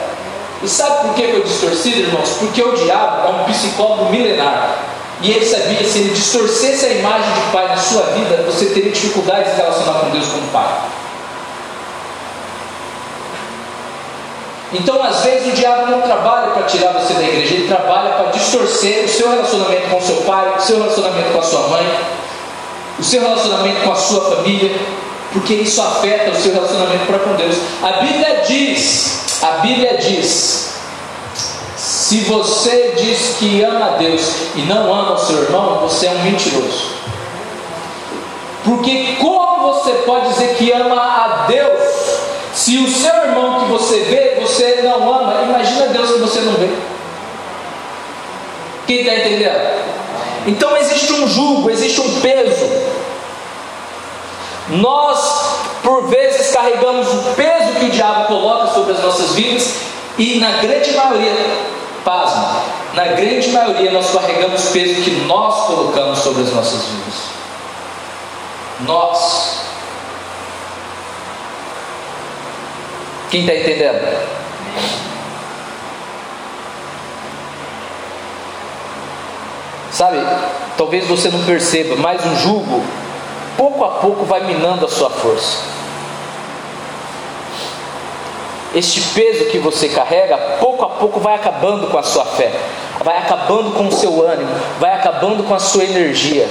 E 0.63 0.69
sabe 0.69 1.07
por 1.07 1.15
que 1.15 1.29
foi 1.29 1.43
distorcida, 1.43 1.99
irmãos? 1.99 2.31
Porque 2.41 2.61
o 2.61 2.73
diabo 2.73 3.29
é 3.29 3.31
um 3.31 3.45
psicólogo 3.45 4.11
milenar. 4.11 4.77
E 5.21 5.33
ele 5.33 5.45
sabia 5.45 5.77
que 5.77 5.85
se 5.85 5.99
ele 5.99 6.11
distorcesse 6.11 6.87
a 6.87 6.91
imagem 6.91 7.33
de 7.33 7.53
pai 7.53 7.69
na 7.69 7.77
sua 7.77 8.03
vida, 8.03 8.45
você 8.47 8.67
teria 8.67 8.93
dificuldade 8.93 9.45
de 9.45 9.51
se 9.51 9.57
relacionar 9.57 10.01
com 10.01 10.11
Deus 10.11 10.27
como 10.27 10.47
pai. 10.49 10.69
Então, 14.73 15.03
às 15.03 15.25
vezes, 15.25 15.49
o 15.49 15.57
diabo 15.57 15.91
não 15.91 16.03
trabalha 16.03 16.49
para 16.49 16.65
tirar 16.65 16.93
você 16.93 17.15
da 17.15 17.23
igreja, 17.23 17.55
ele 17.55 17.69
trabalha 17.69 18.11
para 18.11 18.31
distorcer 18.33 19.05
o 19.05 19.09
seu 19.09 19.31
relacionamento 19.31 19.89
com 19.89 19.97
o 19.97 20.03
seu 20.03 20.17
pai, 20.17 20.55
o 20.57 20.61
seu 20.61 20.79
relacionamento 20.79 21.33
com 21.33 21.39
a 21.39 21.43
sua 21.43 21.69
mãe, 21.69 21.87
o 22.99 23.03
seu 23.03 23.23
relacionamento 23.23 23.81
com 23.83 23.93
a 23.93 23.97
sua 23.97 24.37
família, 24.37 24.77
porque 25.33 25.55
isso 25.55 25.81
afeta 25.81 26.31
o 26.31 26.35
seu 26.35 26.53
relacionamento 26.53 27.07
para 27.07 27.19
com 27.19 27.35
Deus. 27.35 27.57
A 27.83 27.93
Bíblia 28.03 28.43
diz, 28.47 29.43
a 29.43 29.51
Bíblia 29.63 29.97
diz, 29.97 30.75
se 31.77 32.21
você 32.21 32.95
diz 32.99 33.37
que 33.39 33.63
ama 33.63 33.87
a 33.87 33.97
Deus 33.97 34.21
e 34.55 34.61
não 34.63 34.93
ama 34.93 35.13
o 35.13 35.19
seu 35.19 35.45
irmão, 35.45 35.79
você 35.81 36.07
é 36.07 36.11
um 36.11 36.23
mentiroso. 36.25 36.99
Porque 38.65 39.17
como 39.19 39.73
você 39.73 39.93
pode 40.05 40.29
dizer 40.29 40.57
que 40.57 40.73
ama 40.73 41.01
a 41.01 41.47
Deus 41.47 41.88
se 42.69 42.77
o 42.77 42.87
seu 42.87 43.15
irmão 43.25 43.61
que 43.61 43.65
você 43.73 44.01
vê, 44.01 44.39
você 44.43 44.83
não 44.83 45.11
ama, 45.11 45.43
imagina 45.43 45.87
Deus 45.87 46.11
que 46.11 46.19
você 46.19 46.41
não 46.41 46.53
vê. 46.53 46.69
Quem 48.87 49.01
está 49.01 49.15
entendendo? 49.15 49.85
Então 50.47 50.77
existe 50.77 51.15
um 51.15 51.27
jugo, 51.27 51.71
existe 51.71 51.99
um 51.99 52.21
peso. 52.21 52.67
Nós, 54.69 55.61
por 55.83 56.09
vezes, 56.09 56.53
carregamos 56.53 57.09
o 57.09 57.35
peso 57.35 57.73
que 57.81 57.87
o 57.87 57.91
diabo 57.91 58.27
coloca 58.27 58.75
sobre 58.75 58.93
as 58.93 59.03
nossas 59.03 59.35
vidas, 59.35 59.77
e 60.19 60.39
na 60.39 60.59
grande 60.59 60.93
maioria, 60.93 61.33
pasma, 62.05 62.65
na 62.93 63.05
grande 63.05 63.49
maioria 63.49 63.93
nós 63.93 64.11
carregamos 64.11 64.63
o 64.67 64.73
peso 64.73 65.01
que 65.01 65.11
nós 65.23 65.69
colocamos 65.69 66.19
sobre 66.19 66.43
as 66.43 66.53
nossas 66.53 66.85
vidas. 66.85 67.15
Nós. 68.81 69.58
Quem 73.31 73.43
está 73.43 73.55
entendendo? 73.55 74.39
Sabe, 79.91 80.19
talvez 80.77 81.07
você 81.07 81.29
não 81.29 81.45
perceba, 81.45 81.97
mas 81.97 82.25
o 82.25 82.37
jugo, 82.37 82.83
pouco 83.57 83.85
a 83.85 83.91
pouco, 83.91 84.25
vai 84.25 84.45
minando 84.45 84.87
a 84.87 84.89
sua 84.89 85.11
força. 85.11 85.59
Este 88.75 89.01
peso 89.01 89.47
que 89.47 89.59
você 89.59 89.89
carrega, 89.89 90.37
pouco 90.61 90.85
a 90.85 90.89
pouco 90.89 91.19
vai 91.19 91.35
acabando 91.35 91.89
com 91.89 91.99
a 91.99 92.03
sua 92.03 92.25
fé, 92.25 92.53
vai 93.03 93.19
acabando 93.19 93.73
com 93.73 93.89
o 93.89 93.93
seu 93.93 94.25
ânimo, 94.25 94.51
vai 94.79 94.95
acabando 94.95 95.43
com 95.43 95.55
a 95.55 95.59
sua 95.59 95.85
energia. 95.85 96.49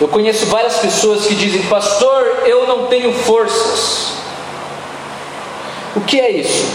Eu 0.00 0.08
conheço 0.08 0.46
várias 0.46 0.76
pessoas 0.76 1.26
que 1.26 1.34
dizem, 1.34 1.62
pastor, 1.62 2.42
eu 2.44 2.66
não 2.66 2.86
tenho 2.86 3.12
forças. 3.12 4.12
O 5.94 6.00
que 6.00 6.20
é 6.20 6.30
isso? 6.30 6.66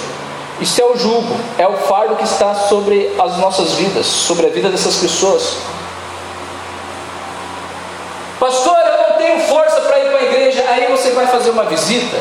Isso 0.60 0.82
é 0.82 0.86
o 0.86 0.98
jugo, 0.98 1.36
é 1.58 1.68
o 1.68 1.74
fardo 1.74 2.16
que 2.16 2.24
está 2.24 2.54
sobre 2.54 3.12
as 3.20 3.38
nossas 3.38 3.74
vidas, 3.74 4.06
sobre 4.06 4.46
a 4.46 4.50
vida 4.50 4.70
dessas 4.70 4.96
pessoas. 4.98 5.58
Pastor, 8.40 8.78
eu 8.78 9.10
não 9.10 9.18
tenho 9.18 9.40
força 9.42 9.82
para 9.82 10.00
ir 10.00 10.10
para 10.10 10.20
a 10.20 10.24
igreja. 10.24 10.66
Aí 10.70 10.88
você 10.90 11.12
vai 11.12 11.28
fazer 11.28 11.51
uma 11.51 11.66
visita, 11.66 12.18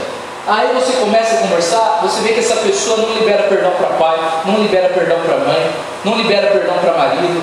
aí 0.47 0.69
você 0.75 0.93
começa 0.99 1.35
a 1.35 1.39
conversar, 1.39 2.01
você 2.03 2.21
vê 2.21 2.35
que 2.35 2.41
essa 2.41 2.57
pessoa 2.57 2.99
não 2.99 3.15
libera 3.15 3.45
perdão 3.45 3.73
para 3.73 3.89
pai, 3.89 4.19
não 4.45 4.63
libera 4.63 4.89
perdão 4.91 5.19
para 5.21 5.37
mãe, 5.39 5.71
não 6.05 6.17
libera 6.17 6.49
perdão 6.49 6.77
para 6.79 6.93
marido. 6.93 7.43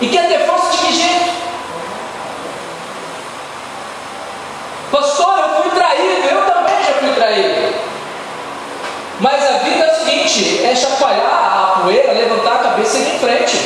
E 0.00 0.08
quer 0.08 0.28
ter 0.28 0.46
força 0.46 0.70
de 0.70 0.78
que 0.78 0.92
jeito? 0.92 1.32
Pastor, 4.90 5.38
eu 5.38 5.62
fui 5.62 5.70
traído, 5.70 6.28
eu 6.28 6.44
também 6.44 6.84
já 6.84 6.92
fui 7.00 7.12
traído. 7.14 7.74
Mas 9.22 9.40
a 9.40 9.58
vida 9.58 9.84
é 9.84 9.94
seguinte: 9.94 10.64
é 10.64 10.74
chacoalhar 10.74 11.76
a 11.76 11.80
poeira, 11.80 12.12
levantar 12.12 12.56
a 12.56 12.58
cabeça 12.58 12.98
e 12.98 13.02
ir 13.02 13.14
em 13.14 13.18
frente. 13.20 13.56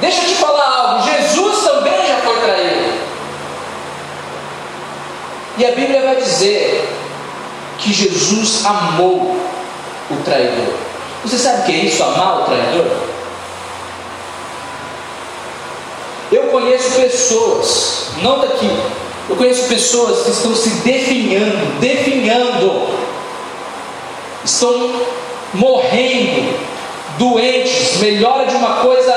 Deixa 0.00 0.22
eu 0.22 0.26
te 0.26 0.34
falar 0.34 0.66
algo: 0.66 1.04
Jesus 1.04 1.62
também 1.62 2.04
já 2.04 2.16
foi 2.16 2.36
traído. 2.40 2.98
E 5.56 5.66
a 5.66 5.70
Bíblia 5.70 6.02
vai 6.02 6.16
dizer 6.16 6.88
que 7.78 7.92
Jesus 7.92 8.66
amou 8.66 9.36
o 10.10 10.16
traidor. 10.24 10.74
Você 11.24 11.38
sabe 11.38 11.60
o 11.60 11.64
que 11.64 11.72
é 11.72 11.84
isso, 11.84 12.02
amar 12.02 12.40
o 12.40 12.44
traidor? 12.44 12.86
Eu 16.32 16.48
conheço 16.48 16.90
pessoas, 16.90 18.10
não 18.20 18.40
daqui, 18.40 18.68
eu 19.28 19.36
conheço 19.36 19.68
pessoas 19.68 20.24
que 20.24 20.30
estão 20.30 20.54
se 20.54 20.70
definhando, 20.80 21.78
definhando, 21.80 22.88
estão 24.42 25.00
morrendo, 25.52 26.58
doentes, 27.18 27.98
melhora 27.98 28.46
de 28.46 28.56
uma 28.56 28.76
coisa, 28.76 29.12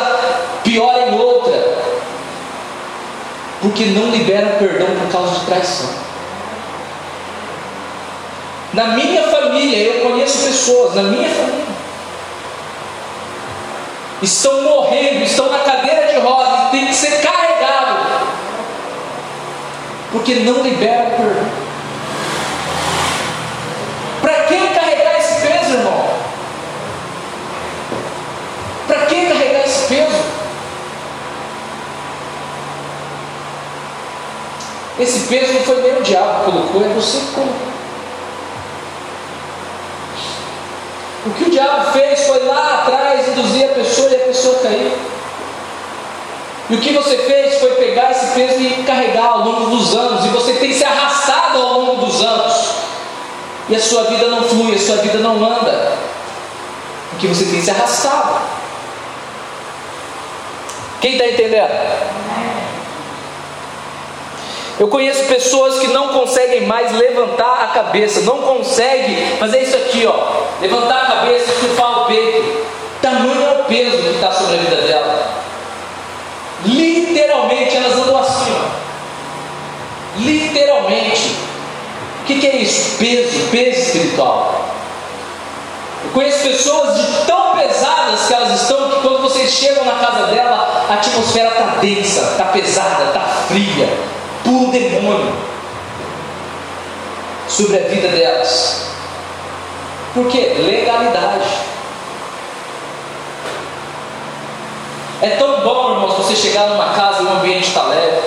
piora 0.63 1.09
em 1.09 1.19
outra, 1.19 1.77
porque 3.61 3.85
não 3.85 4.09
liberam 4.09 4.57
perdão 4.59 4.87
por 4.87 5.11
causa 5.11 5.39
de 5.39 5.45
traição. 5.45 5.89
Na 8.73 8.87
minha 8.87 9.23
família, 9.23 9.77
eu 9.77 10.09
conheço 10.09 10.45
pessoas, 10.45 10.95
na 10.95 11.03
minha 11.03 11.29
família, 11.29 11.65
estão 14.21 14.61
morrendo, 14.63 15.23
estão 15.23 15.49
na 15.49 15.59
cadeira 15.59 16.07
de 16.07 16.19
rodas, 16.19 16.71
tem 16.71 16.87
que 16.87 16.93
ser 16.93 17.21
carregado, 17.21 18.20
porque 20.11 20.35
não 20.35 20.61
liberam 20.61 21.07
o 21.07 21.11
perdão. 21.11 21.45
Para 24.21 24.43
que 24.43 24.67
carregar 24.73 25.19
esse 25.19 25.41
peso, 25.41 25.73
irmão? 25.73 26.09
Para 28.87 29.05
que 29.05 29.25
carregar 29.27 29.65
esse 29.65 29.87
peso? 29.87 30.31
Esse 34.99 35.27
peso 35.27 35.53
não 35.53 35.61
foi 35.61 35.81
nem 35.81 35.97
o 35.97 36.03
diabo 36.03 36.45
que 36.45 36.51
colocou, 36.51 36.85
é 36.85 36.89
você 36.89 37.17
que 37.17 37.31
colocou. 37.33 37.71
O 41.23 41.29
que 41.31 41.43
o 41.43 41.49
diabo 41.51 41.91
fez 41.91 42.21
foi 42.21 42.39
lá 42.45 42.81
atrás 42.81 43.27
induzir 43.27 43.65
a 43.65 43.73
pessoa 43.73 44.09
e 44.09 44.15
a 44.15 44.25
pessoa 44.25 44.59
cair. 44.59 44.97
E 46.69 46.75
o 46.75 46.79
que 46.79 46.93
você 46.93 47.17
fez 47.17 47.59
foi 47.59 47.71
peso 48.33 48.59
e 48.59 48.83
carregar 48.83 49.27
ao 49.27 49.39
longo 49.39 49.69
dos 49.69 49.95
anos, 49.95 50.25
e 50.25 50.29
você 50.29 50.53
tem 50.53 50.73
se 50.73 50.83
arrastado 50.83 51.61
ao 51.61 51.79
longo 51.79 52.05
dos 52.05 52.21
anos, 52.21 52.71
e 53.69 53.75
a 53.75 53.79
sua 53.79 54.03
vida 54.05 54.27
não 54.27 54.43
flui, 54.43 54.75
a 54.75 54.79
sua 54.79 54.97
vida 54.97 55.19
não 55.19 55.35
anda, 55.35 55.97
porque 57.11 57.27
você 57.27 57.45
tem 57.45 57.61
se 57.61 57.71
arrastado. 57.71 58.41
Quem 60.99 61.13
está 61.13 61.27
entendendo? 61.27 61.71
Eu 64.79 64.87
conheço 64.87 65.25
pessoas 65.25 65.79
que 65.79 65.87
não 65.87 66.09
conseguem 66.09 66.65
mais 66.65 66.91
levantar 66.91 67.63
a 67.63 67.67
cabeça, 67.67 68.21
não 68.21 68.39
conseguem 68.41 69.37
fazer 69.37 69.61
isso 69.61 69.75
aqui, 69.75 70.07
ó, 70.07 70.43
levantar 70.59 71.03
a 71.03 71.05
cabeça 71.05 71.51
e 71.51 71.53
estufar 71.53 72.01
o 72.01 72.05
peito. 72.05 72.65
Tamanho 73.01 73.43
é 73.43 73.61
o 73.61 73.63
peso 73.65 73.97
que 73.97 74.15
está 74.15 74.31
sobre 74.31 74.55
a 74.55 74.59
vida 74.59 74.75
dela. 74.77 75.40
Literalmente 76.65 77.75
elas 77.75 77.93
andam 77.93 78.17
assim, 78.17 78.51
ó. 78.51 80.19
Literalmente. 80.19 81.35
O 82.21 82.25
que, 82.25 82.39
que 82.39 82.47
é 82.47 82.55
isso? 82.57 82.97
Peso, 82.97 83.47
peso 83.51 83.81
espiritual. 83.81 84.69
Eu 86.03 86.11
conheço 86.11 86.43
pessoas 86.43 86.97
de 86.97 87.25
tão 87.25 87.55
pesadas 87.55 88.27
que 88.27 88.33
elas 88.33 88.61
estão 88.61 88.89
que 88.89 89.01
quando 89.01 89.21
vocês 89.21 89.51
chegam 89.51 89.85
na 89.85 89.93
casa 89.93 90.27
dela, 90.27 90.85
a 90.89 90.93
atmosfera 90.93 91.49
está 91.49 91.77
densa, 91.79 92.21
está 92.31 92.45
pesada, 92.45 93.05
está 93.05 93.19
fria 93.47 93.89
puro 94.43 94.71
demônio 94.71 95.33
sobre 97.47 97.77
a 97.77 97.87
vida 97.87 98.07
delas. 98.07 98.87
Por 100.13 100.27
quê? 100.27 100.55
Legalidade. 100.59 101.70
É 105.21 105.29
tão 105.31 105.61
bom, 105.61 105.91
irmãos, 105.91 106.17
você 106.17 106.35
chegar 106.35 106.67
numa 106.67 106.93
casa 106.93 107.21
e 107.21 107.25
o 107.25 107.29
ambiente 107.29 107.67
está 107.67 107.83
leve. 107.83 108.21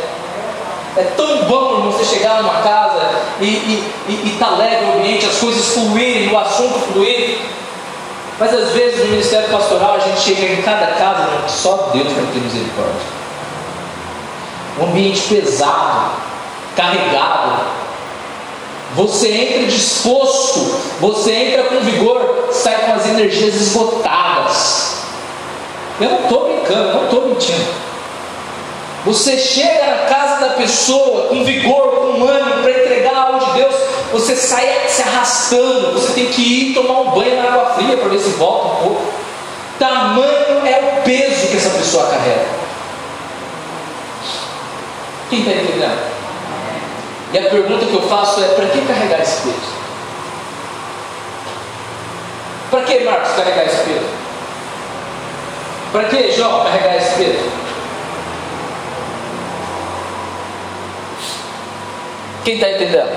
É 0.97 1.03
tão 1.17 1.45
bom, 1.45 1.73
irmão, 1.73 1.93
você 1.93 2.05
chegar 2.05 2.43
numa 2.43 2.63
casa 2.63 3.01
e 3.41 3.83
está 4.25 4.51
leve 4.51 4.85
o 4.87 4.99
ambiente, 4.99 5.27
as 5.27 5.39
coisas 5.39 5.75
fluírem, 5.75 6.33
o 6.33 6.39
assunto 6.39 6.79
fluir. 6.93 7.39
Mas 8.39 8.53
às 8.55 8.71
vezes 8.71 9.01
no 9.01 9.11
ministério 9.11 9.49
pastoral 9.49 9.95
a 9.95 9.99
gente 9.99 10.21
chega 10.21 10.53
em 10.53 10.63
cada 10.63 10.87
casa, 10.87 11.23
irmão, 11.23 11.49
só 11.49 11.91
Deus 11.93 12.13
vai 12.13 12.25
ter 12.33 12.41
misericórdia 12.41 13.25
um 14.79 14.87
ambiente 14.87 15.23
pesado, 15.23 16.11
carregado. 16.77 17.65
Você 18.97 19.29
entra 19.29 19.67
disposto, 19.67 20.61
você 21.01 21.33
entra 21.33 21.65
com 21.65 21.81
vigor, 21.81 22.49
sai 22.53 22.87
com 22.87 22.93
as 22.93 23.09
energias 23.09 23.55
esgotadas. 23.55 24.94
Eu 26.01 26.11
não 26.11 26.21
estou 26.23 26.45
brincando, 26.49 26.95
não 26.95 27.05
estou 27.05 27.29
mentindo. 27.29 27.85
Você 29.05 29.37
chega 29.37 29.87
na 29.87 30.07
casa 30.07 30.49
da 30.49 30.55
pessoa 30.55 31.29
com 31.29 31.45
vigor, 31.45 31.91
com 31.91 32.27
ânimo 32.27 32.63
para 32.63 32.71
entregar 32.71 33.15
algo 33.15 33.45
de 33.45 33.53
Deus, 33.53 33.75
você 34.11 34.35
sai 34.35 34.67
se 34.89 35.03
arrastando, 35.03 35.93
você 35.93 36.15
tem 36.15 36.27
que 36.27 36.71
ir 36.71 36.75
tomar 36.75 37.01
um 37.01 37.11
banho 37.11 37.37
na 37.37 37.49
água 37.51 37.75
fria 37.75 37.97
para 37.97 38.09
ver 38.09 38.19
se 38.19 38.31
volta 38.31 38.67
um 38.67 38.89
pouco. 38.89 39.03
Tamanho 39.79 40.67
é 40.67 40.99
o 40.99 41.03
peso 41.03 41.49
que 41.49 41.57
essa 41.57 41.71
pessoa 41.71 42.07
carrega. 42.07 42.47
Quem 45.29 45.41
está 45.41 45.53
entendendo? 45.53 46.15
E 47.33 47.39
a 47.39 47.51
pergunta 47.51 47.85
que 47.85 47.95
eu 47.95 48.09
faço 48.09 48.43
é: 48.43 48.49
para 48.49 48.67
que 48.67 48.81
carregar 48.87 49.21
esse 49.21 49.43
peso? 49.43 49.75
Para 52.71 52.83
que, 52.83 53.01
Marcos, 53.01 53.33
carregar 53.33 53.67
esse 53.67 53.83
peso? 53.85 54.24
Para 55.95 56.09
que, 56.09 56.33
João, 56.33 56.65
carregar 56.65 56.97
esse 56.97 57.15
peso? 57.15 57.53
Quem 62.45 62.55
está 62.55 62.69
entendendo? 62.73 63.17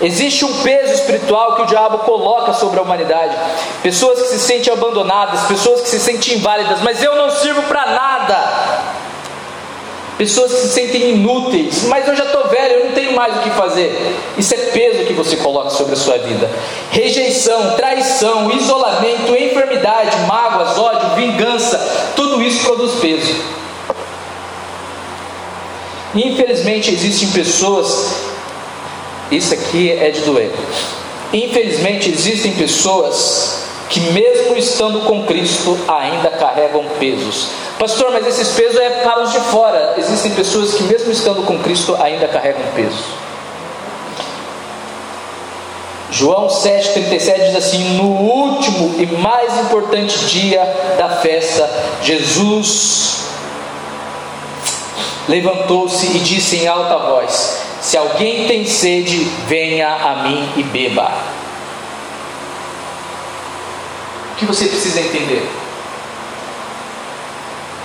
Existe 0.00 0.46
um 0.46 0.62
peso 0.62 0.94
espiritual 0.94 1.56
que 1.56 1.62
o 1.62 1.66
diabo 1.66 1.98
coloca 1.98 2.54
sobre 2.54 2.78
a 2.78 2.82
humanidade. 2.82 3.36
Pessoas 3.82 4.22
que 4.22 4.28
se 4.28 4.38
sentem 4.38 4.72
abandonadas, 4.72 5.42
pessoas 5.42 5.82
que 5.82 5.88
se 5.90 6.00
sentem 6.00 6.38
inválidas, 6.38 6.80
mas 6.80 7.02
eu 7.02 7.14
não 7.14 7.30
sirvo 7.30 7.60
para 7.64 7.84
nada 7.84 8.97
pessoas 10.18 10.52
que 10.52 10.60
se 10.62 10.68
sentem 10.68 11.10
inúteis, 11.10 11.84
mas 11.84 12.06
eu 12.08 12.16
já 12.16 12.24
estou 12.24 12.48
velho, 12.48 12.74
eu 12.74 12.84
não 12.86 12.92
tenho 12.92 13.12
mais 13.14 13.36
o 13.36 13.40
que 13.40 13.50
fazer. 13.50 13.96
Isso 14.36 14.52
é 14.52 14.56
peso 14.56 15.04
que 15.04 15.12
você 15.12 15.36
coloca 15.36 15.70
sobre 15.70 15.92
a 15.92 15.96
sua 15.96 16.18
vida. 16.18 16.50
Rejeição, 16.90 17.76
traição, 17.76 18.50
isolamento, 18.50 19.34
enfermidade, 19.34 20.16
mágoas, 20.26 20.76
ódio, 20.76 21.14
vingança, 21.14 21.78
tudo 22.16 22.42
isso 22.42 22.64
produz 22.64 22.94
peso. 23.00 23.32
Infelizmente 26.14 26.90
existem 26.90 27.28
pessoas, 27.28 28.14
isso 29.30 29.54
aqui 29.54 29.92
é 29.92 30.10
de 30.10 30.20
doer. 30.22 30.50
Infelizmente 31.32 32.10
existem 32.10 32.52
pessoas 32.52 33.66
que 33.88 34.00
mesmo 34.00 34.56
estando 34.56 35.00
com 35.00 35.24
Cristo 35.24 35.78
ainda 35.86 36.30
carregam 36.30 36.84
pesos. 36.98 37.67
Pastor, 37.78 38.10
mas 38.10 38.26
esses 38.26 38.48
pesos 38.48 38.76
é 38.76 38.90
para 39.02 39.22
os 39.22 39.30
de 39.30 39.38
fora. 39.38 39.94
Existem 39.96 40.32
pessoas 40.32 40.74
que, 40.74 40.82
mesmo 40.82 41.12
estando 41.12 41.44
com 41.44 41.58
Cristo, 41.60 41.96
ainda 42.00 42.26
carregam 42.26 42.62
peso. 42.74 43.04
João 46.10 46.48
7,37 46.48 47.46
diz 47.46 47.54
assim: 47.54 47.96
No 47.96 48.08
último 48.08 48.96
e 48.98 49.06
mais 49.06 49.56
importante 49.60 50.18
dia 50.26 50.60
da 50.98 51.08
festa, 51.20 51.70
Jesus 52.02 53.18
levantou-se 55.28 56.06
e 56.06 56.18
disse 56.18 56.56
em 56.56 56.66
alta 56.66 56.96
voz: 56.96 57.62
Se 57.80 57.96
alguém 57.96 58.48
tem 58.48 58.64
sede, 58.64 59.18
venha 59.46 59.88
a 59.88 60.22
mim 60.24 60.48
e 60.56 60.62
beba. 60.64 61.12
O 64.32 64.36
que 64.36 64.46
você 64.46 64.66
precisa 64.66 65.00
entender? 65.00 65.46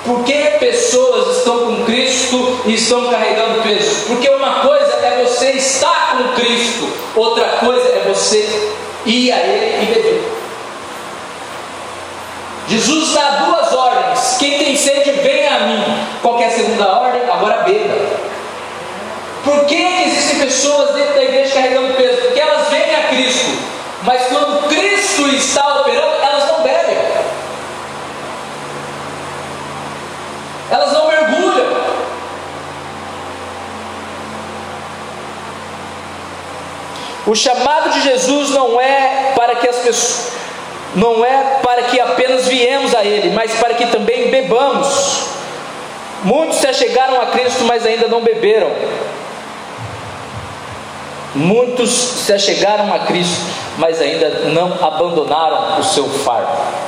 Por 0.05 0.23
que 0.25 0.33
pessoas 0.59 1.37
estão 1.37 1.59
com 1.59 1.85
Cristo 1.85 2.59
e 2.65 2.73
estão 2.73 3.09
carregando 3.09 3.61
peso? 3.61 4.05
Porque 4.07 4.29
uma 4.29 4.59
coisa 4.59 4.93
é 5.01 5.23
você 5.23 5.51
estar 5.51 6.17
com 6.17 6.33
Cristo, 6.33 6.89
outra 7.15 7.45
coisa 7.59 7.87
é 7.87 8.03
você 8.05 8.71
ir 9.05 9.31
a 9.31 9.37
Ele 9.37 9.83
e 9.83 9.85
beber. 9.93 10.33
Jesus 12.67 13.13
dá 13.13 13.29
duas 13.45 13.73
ordens: 13.73 14.35
quem 14.39 14.57
tem 14.57 14.75
sede, 14.75 15.11
venha 15.11 15.55
a 15.55 15.59
mim. 15.59 15.83
Qual 16.21 16.39
é 16.39 16.45
a 16.47 16.51
segunda 16.51 16.87
ordem? 16.87 17.21
Agora 17.29 17.63
beba. 17.63 17.95
Por 19.43 19.65
que 19.65 19.75
existem 19.75 20.39
pessoas 20.39 20.95
dentro 20.95 21.13
da 21.15 21.23
igreja 21.23 21.53
carregando 21.53 21.93
peso? 21.95 22.21
Porque 22.21 22.39
elas 22.39 22.69
vêm 22.69 22.95
a 22.95 23.07
Cristo, 23.09 23.51
mas 24.03 24.27
quando 24.27 24.67
Cristo 24.69 25.27
está 25.29 25.81
operando, 25.81 26.15
elas 26.21 26.47
não 26.47 26.63
bebem. 26.63 26.97
Elas 30.73 30.91
não 30.91 31.07
mergulham. 31.07 31.67
O 37.27 37.35
chamado 37.35 37.91
de 37.91 38.01
Jesus 38.01 38.49
não 38.49 38.81
é 38.81 39.33
para 39.35 39.55
que 39.55 39.69
as 39.69 39.77
pessoas 39.77 40.33
não 40.95 41.25
é 41.25 41.59
para 41.63 41.83
que 41.83 41.99
apenas 41.99 42.47
viemos 42.47 42.93
a 42.93 43.03
ele, 43.03 43.31
mas 43.31 43.51
para 43.53 43.73
que 43.73 43.87
também 43.87 44.29
bebamos. 44.29 45.25
Muitos 46.23 46.57
se 46.57 46.67
achegaram 46.67 47.19
a 47.21 47.27
Cristo, 47.27 47.63
mas 47.65 47.85
ainda 47.85 48.07
não 48.07 48.21
beberam. 48.21 48.71
Muitos 51.35 51.89
se 51.89 52.31
achegaram 52.31 52.93
a 52.93 52.99
Cristo, 52.99 53.41
mas 53.77 53.99
ainda 53.99 54.29
não 54.49 54.73
abandonaram 54.85 55.79
o 55.79 55.83
seu 55.83 56.07
fardo. 56.07 56.82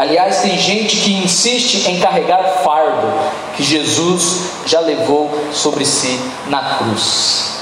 Aliás, 0.00 0.40
tem 0.40 0.56
gente 0.56 0.96
que 0.96 1.12
insiste 1.12 1.86
em 1.90 2.00
carregar 2.00 2.62
fardo 2.64 3.06
que 3.54 3.62
Jesus 3.62 4.44
já 4.64 4.80
levou 4.80 5.30
sobre 5.52 5.84
si 5.84 6.18
na 6.46 6.78
cruz. 6.78 7.59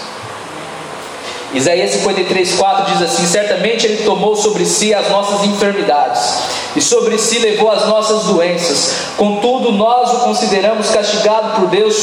Isaías 1.55 1.93
53, 1.93 2.57
4 2.57 2.93
diz 2.93 3.03
assim: 3.03 3.27
Certamente 3.27 3.87
Ele 3.87 4.05
tomou 4.05 4.37
sobre 4.37 4.67
si 4.67 4.93
as 4.93 5.09
nossas 5.09 5.45
enfermidades, 5.45 6.41
e 6.77 6.81
sobre 6.81 7.17
si 7.17 7.39
levou 7.39 7.71
as 7.71 7.87
nossas 7.87 8.25
doenças. 8.25 8.93
Contudo, 9.17 9.73
nós 9.73 10.13
o 10.13 10.19
consideramos 10.25 10.91
castigado 10.91 11.59
por 11.59 11.69
Deus, 11.69 11.97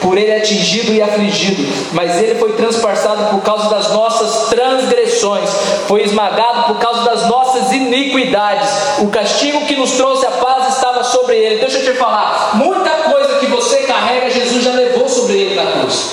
por 0.00 0.16
Ele 0.16 0.32
atingido 0.32 0.94
e 0.94 1.02
afligido. 1.02 1.62
Mas 1.92 2.16
Ele 2.16 2.36
foi 2.36 2.54
transpassado 2.54 3.30
por 3.30 3.42
causa 3.42 3.68
das 3.68 3.92
nossas 3.92 4.48
transgressões, 4.48 5.50
foi 5.86 6.02
esmagado 6.02 6.72
por 6.72 6.78
causa 6.78 7.02
das 7.02 7.26
nossas 7.28 7.72
iniquidades. 7.72 8.68
O 9.00 9.08
castigo 9.08 9.66
que 9.66 9.76
nos 9.76 9.92
trouxe 9.92 10.24
a 10.24 10.30
paz 10.30 10.74
estava 10.74 11.04
sobre 11.04 11.36
Ele. 11.36 11.60
Deixa 11.60 11.78
eu 11.80 11.92
te 11.92 11.98
falar: 11.98 12.52
muita 12.54 12.90
coisa 12.90 13.38
que 13.40 13.46
você 13.46 13.80
carrega, 13.80 14.30
Jesus 14.30 14.64
já 14.64 14.72
levou 14.72 15.06
sobre 15.06 15.34
Ele 15.34 15.54
na 15.54 15.70
cruz. 15.70 16.12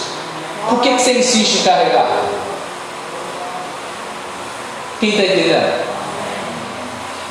Por 0.69 0.81
que, 0.81 0.93
que 0.93 1.01
você 1.01 1.13
insiste 1.13 1.59
em 1.59 1.63
carregar? 1.63 2.42
Quem 5.03 5.09
está 5.09 5.23
entendendo? 5.23 5.85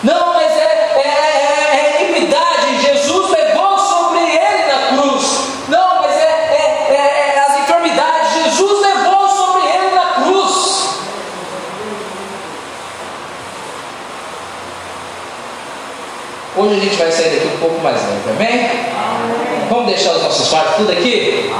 Não, 0.02 0.34
mas 0.34 0.52
é, 0.52 0.92
é, 0.94 1.08
é, 1.08 1.96
é 1.96 2.04
iniquidade. 2.04 2.82
Jesus 2.82 3.30
levou 3.30 3.78
sobre 3.78 4.20
ele 4.20 4.66
na 4.66 4.88
cruz. 4.88 5.38
Não, 5.68 6.02
mas 6.02 6.14
é, 6.14 6.20
é, 6.20 6.86
é, 6.90 7.34
é 7.34 7.40
as 7.40 7.60
enfermidades. 7.60 8.44
Jesus 8.44 8.82
levou 8.82 9.26
sobre 9.26 9.62
ele 9.70 9.94
na 9.94 10.04
cruz. 10.22 10.88
Hoje 16.58 16.74
a 16.74 16.78
gente 16.78 16.96
vai 16.96 17.10
sair 17.10 17.30
daqui 17.36 17.54
um 17.54 17.58
pouco 17.58 17.80
mais 17.80 17.96
leve, 17.96 18.30
amém? 18.36 18.66
amém. 18.66 19.68
Vamos 19.70 19.86
deixar 19.86 20.10
os 20.12 20.22
nossos 20.22 20.46
quartos 20.50 20.74
tudo 20.76 20.92
aqui? 20.92 21.50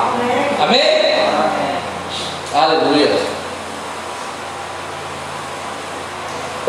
Amém? 0.61 0.61
amém? 0.61 0.81
amém. 1.33 1.73
Aleluia. 2.53 3.42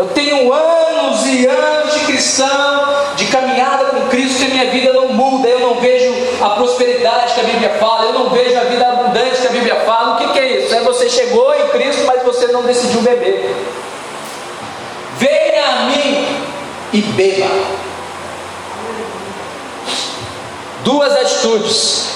Eu 0.03 0.09
tenho 0.09 0.51
anos 0.51 1.25
e 1.27 1.45
anos 1.45 1.93
de 1.93 1.99
cristão, 2.01 3.13
de 3.15 3.25
caminhada 3.27 3.85
com 3.85 4.09
Cristo, 4.09 4.41
e 4.41 4.45
a 4.47 4.49
minha 4.49 4.69
vida 4.69 4.91
não 4.91 5.13
muda. 5.13 5.47
Eu 5.47 5.61
não 5.61 5.75
vejo 5.75 6.13
a 6.41 6.49
prosperidade 6.49 7.33
que 7.33 7.39
a 7.39 7.43
Bíblia 7.43 7.69
fala, 7.79 8.07
eu 8.07 8.13
não 8.13 8.29
vejo 8.29 8.59
a 8.59 8.65
vida 8.65 8.85
abundante 8.85 9.39
que 9.39 9.47
a 9.47 9.51
Bíblia 9.51 9.75
fala. 9.85 10.15
O 10.15 10.17
que, 10.17 10.33
que 10.33 10.39
é 10.39 10.59
isso? 10.59 10.75
É 10.75 10.81
você 10.81 11.09
chegou 11.09 11.55
em 11.55 11.69
Cristo, 11.69 12.03
mas 12.05 12.21
você 12.21 12.47
não 12.47 12.63
decidiu 12.63 13.01
beber. 13.01 13.55
Venha 15.17 15.67
a 15.67 15.75
mim 15.85 16.27
e 16.91 17.01
beba. 17.01 17.49
Duas 20.83 21.13
atitudes. 21.13 22.07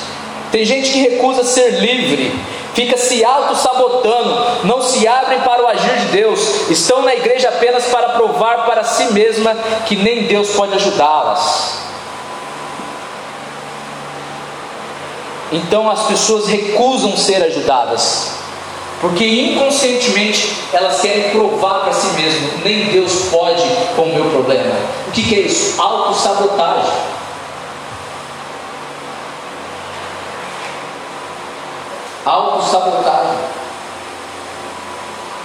Tem 0.51 0.65
gente 0.65 0.91
que 0.91 0.99
recusa 0.99 1.45
ser 1.45 1.79
livre 1.79 2.35
fica 2.77 2.95
se 2.95 3.25
auto-sabotando, 3.25 4.39
não 4.63 4.83
se 4.83 5.07
abrem 5.07 5.39
para 5.39 5.63
o 5.63 5.67
agir 5.67 5.95
de 6.01 6.05
Deus, 6.11 6.69
estão 6.69 7.01
na 7.01 7.15
igreja 7.15 7.49
apenas 7.49 7.85
para 7.85 8.09
provar 8.09 8.67
para 8.67 8.83
si 8.83 9.11
mesma 9.13 9.55
que 9.87 9.95
nem 9.95 10.27
Deus 10.27 10.51
pode 10.51 10.75
ajudá-las. 10.75 11.79
Então 15.51 15.89
as 15.89 16.03
pessoas 16.03 16.45
recusam 16.45 17.17
ser 17.17 17.41
ajudadas, 17.41 18.33
porque 19.01 19.25
inconscientemente 19.25 20.55
elas 20.71 21.01
querem 21.01 21.31
provar 21.31 21.79
para 21.79 21.93
si 21.93 22.09
mesmas, 22.09 22.63
nem 22.63 22.91
Deus 22.91 23.23
pode 23.31 23.63
com 23.95 24.03
o 24.03 24.13
meu 24.13 24.25
problema. 24.29 24.75
O 25.07 25.11
que, 25.11 25.23
que 25.23 25.33
é 25.33 25.39
isso? 25.39 25.81
Autossabotagem. 32.27 33.37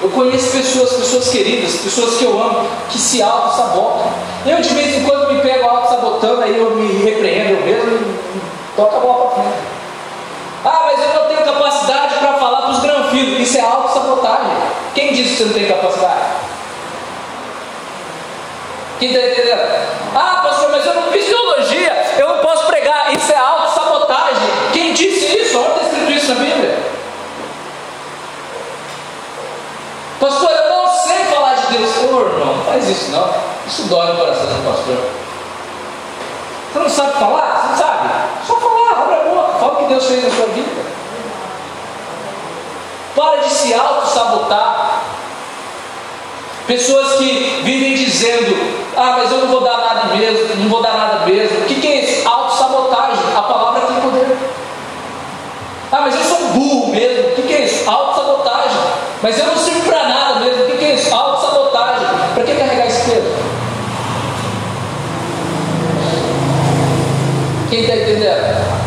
Eu 0.02 0.10
conheço 0.10 0.50
pessoas, 0.50 0.92
pessoas 0.94 1.28
queridas, 1.28 1.76
pessoas 1.76 2.16
que 2.16 2.24
eu 2.24 2.42
amo, 2.42 2.68
que 2.90 2.98
se 2.98 3.22
auto-sabotam. 3.22 4.10
Eu 4.44 4.60
de 4.60 4.68
vez 4.70 4.96
em 4.96 5.04
quando 5.04 5.32
me 5.32 5.40
pego 5.40 5.68
auto-sabotando, 5.68 6.42
aí 6.42 6.58
eu 6.58 6.74
me 6.74 7.04
repreendo 7.04 7.52
eu 7.52 7.64
mesmo 7.64 7.98
e 7.98 8.76
toco 8.76 8.96
a 8.96 9.00
bola 9.00 9.30
para 9.30 9.42
frente. 9.42 9.56
Ah, 10.64 10.80
mas 10.86 11.00
eu 11.00 11.22
não 11.22 11.28
tenho 11.28 11.44
capacidade 11.44 12.14
para 12.18 12.32
falar 12.34 12.62
para 12.62 12.70
os. 12.70 12.82
Isso 13.12 13.58
é 13.58 13.60
auto-sabotagem. 13.60 14.56
Quem 14.94 15.12
disse 15.12 15.30
que 15.30 15.36
você 15.36 15.44
não 15.44 15.52
tem 15.52 15.68
capacidade? 15.68 16.20
Quem 18.98 19.12
está 19.12 19.26
entendendo? 19.26 19.60
Ah, 20.14 20.40
pastor, 20.42 20.70
mas 20.70 20.86
eu 20.86 20.94
não 20.94 21.02
fiz 21.12 21.26
teologia, 21.26 22.14
eu 22.18 22.28
não 22.28 22.38
posso 22.38 22.66
pregar. 22.66 23.14
Isso 23.14 23.32
é 23.32 23.36
auto-sabotagem. 23.36 23.61
Isso 26.22 26.34
na 26.34 26.40
Bíblia? 26.40 26.78
Pastor, 30.20 30.50
eu 30.52 30.70
não 30.70 30.86
sei 30.86 31.18
falar 31.24 31.54
de 31.54 31.76
Deus. 31.76 31.96
Ô 31.98 32.20
irmão, 32.20 32.56
não 32.58 32.64
faz 32.64 32.88
isso 32.88 33.10
não. 33.10 33.28
Isso 33.66 33.82
dói 33.88 34.06
no 34.06 34.18
coração 34.18 34.46
do 34.46 34.70
pastor. 34.70 34.98
Você 36.72 36.78
não 36.78 36.88
sabe 36.88 37.18
falar? 37.18 37.56
Você 37.56 37.68
não 37.70 37.76
sabe? 37.76 38.08
Só 38.46 38.54
falar, 38.54 39.02
abre 39.02 39.14
a 39.16 39.34
boca, 39.34 39.58
fala 39.58 39.72
o 39.72 39.76
que 39.78 39.84
Deus 39.86 40.06
fez 40.06 40.22
na 40.22 40.30
sua 40.30 40.46
vida. 40.46 40.82
Para 43.16 43.40
de 43.40 43.50
se 43.50 43.74
auto-sabotar. 43.74 45.02
Pessoas 46.68 47.18
que 47.18 47.62
vivem 47.64 47.94
dizendo, 47.94 48.54
ah, 48.96 49.16
mas 49.18 49.32
eu 49.32 49.38
não 49.38 49.48
vou 49.48 49.62
dar 49.62 49.76
nada 49.76 50.14
mesmo, 50.14 50.54
não 50.54 50.68
vou 50.68 50.80
dar 50.80 50.96
nada 50.96 51.26
mesmo. 51.26 51.62
O 51.62 51.64
que, 51.64 51.80
que 51.80 51.86
é 51.88 52.04
isso? 52.04 52.28
Autossabotagem. 52.28 53.24
A 53.36 53.42
palavra 53.42 53.80
tem 53.80 54.00
poder. 54.00 54.38
Ah, 55.92 56.00
mas 56.00 56.14
eu 56.14 56.22
sou 56.22 56.38
burro 56.54 56.86
mesmo. 56.88 57.28
O 57.28 57.42
que, 57.42 57.52
é 57.52 57.66
isso? 57.66 57.88
Autossabotagem. 57.88 58.78
Mas 59.22 59.38
eu 59.38 59.44
não 59.44 59.56
sirvo 59.58 59.82
para 59.82 60.08
nada 60.08 60.40
mesmo. 60.40 60.64
O 60.64 60.66
que, 60.66 60.78
que 60.78 60.84
é 60.86 60.94
isso? 60.94 61.14
Autossabotagem. 61.14 62.06
Para 62.32 62.44
que 62.44 62.54
carregar 62.54 62.86
esse 62.86 63.10
peso? 63.10 63.28
Quem 67.68 67.80
está 67.82 67.94
entendendo? 67.94 68.82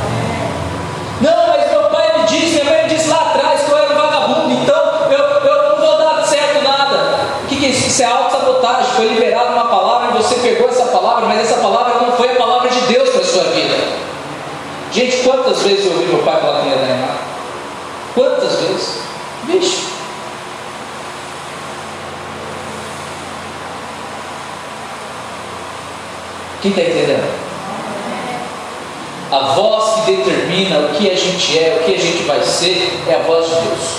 Não, 1.22 1.48
mas 1.48 1.72
meu 1.72 1.84
pai 1.90 2.18
me 2.18 2.24
disse, 2.26 2.54
minha 2.56 2.66
mãe 2.66 2.84
me 2.84 2.90
disse 2.90 3.08
lá 3.08 3.18
atrás 3.18 3.62
que 3.62 3.72
eu 3.72 3.78
era 3.78 3.94
um 3.94 3.96
vagabundo, 3.96 4.52
então 4.52 4.76
eu, 5.12 5.20
eu 5.20 5.70
não 5.70 5.78
vou 5.78 5.98
dar 6.00 6.24
certo 6.26 6.64
nada. 6.64 7.20
O 7.44 7.48
que, 7.48 7.56
que 7.56 7.66
é 7.68 7.70
isso? 7.70 7.88
Isso 7.88 8.02
é 8.02 8.06
autossabotagem. 8.06 8.94
Foi 8.96 9.08
liberada 9.10 9.52
uma 9.52 9.66
palavra 9.66 10.10
e 10.10 10.24
você 10.24 10.36
pegou 10.36 10.68
essa 10.68 10.86
palavra, 10.86 11.28
mas 11.28 11.40
essa 11.40 11.62
palavra 11.62 12.04
não 12.04 12.18
foi 12.18 12.32
a 12.32 12.36
palavra 12.36 12.68
de 12.68 12.80
Deus 12.82 13.10
para 13.10 13.22
a 13.22 13.26
sua 13.26 13.44
vida. 13.44 14.06
Gente, 14.96 15.18
quantas 15.26 15.62
vezes 15.62 15.88
eu 15.88 15.92
ouvi 15.92 16.06
meu 16.06 16.24
pai 16.24 16.40
falar 16.40 16.62
que 16.62 16.70
ia 16.70 16.78
dar 16.78 16.90
errado? 16.90 17.20
Quantas 18.14 18.62
vezes? 18.62 19.00
Vixe. 19.44 19.88
Quem 26.62 26.72
está 26.72 26.82
entendendo? 26.82 27.30
A 29.34 29.40
voz 29.54 30.06
que 30.06 30.16
determina 30.16 30.80
o 30.80 30.94
que 30.94 31.12
a 31.12 31.16
gente 31.16 31.60
é, 31.60 31.78
o 31.82 31.84
que 31.84 31.94
a 31.94 32.00
gente 32.00 32.24
vai 32.24 32.42
ser, 32.42 33.04
é 33.10 33.16
a 33.16 33.20
voz 33.24 33.48
de 33.48 33.56
Deus. 33.56 33.98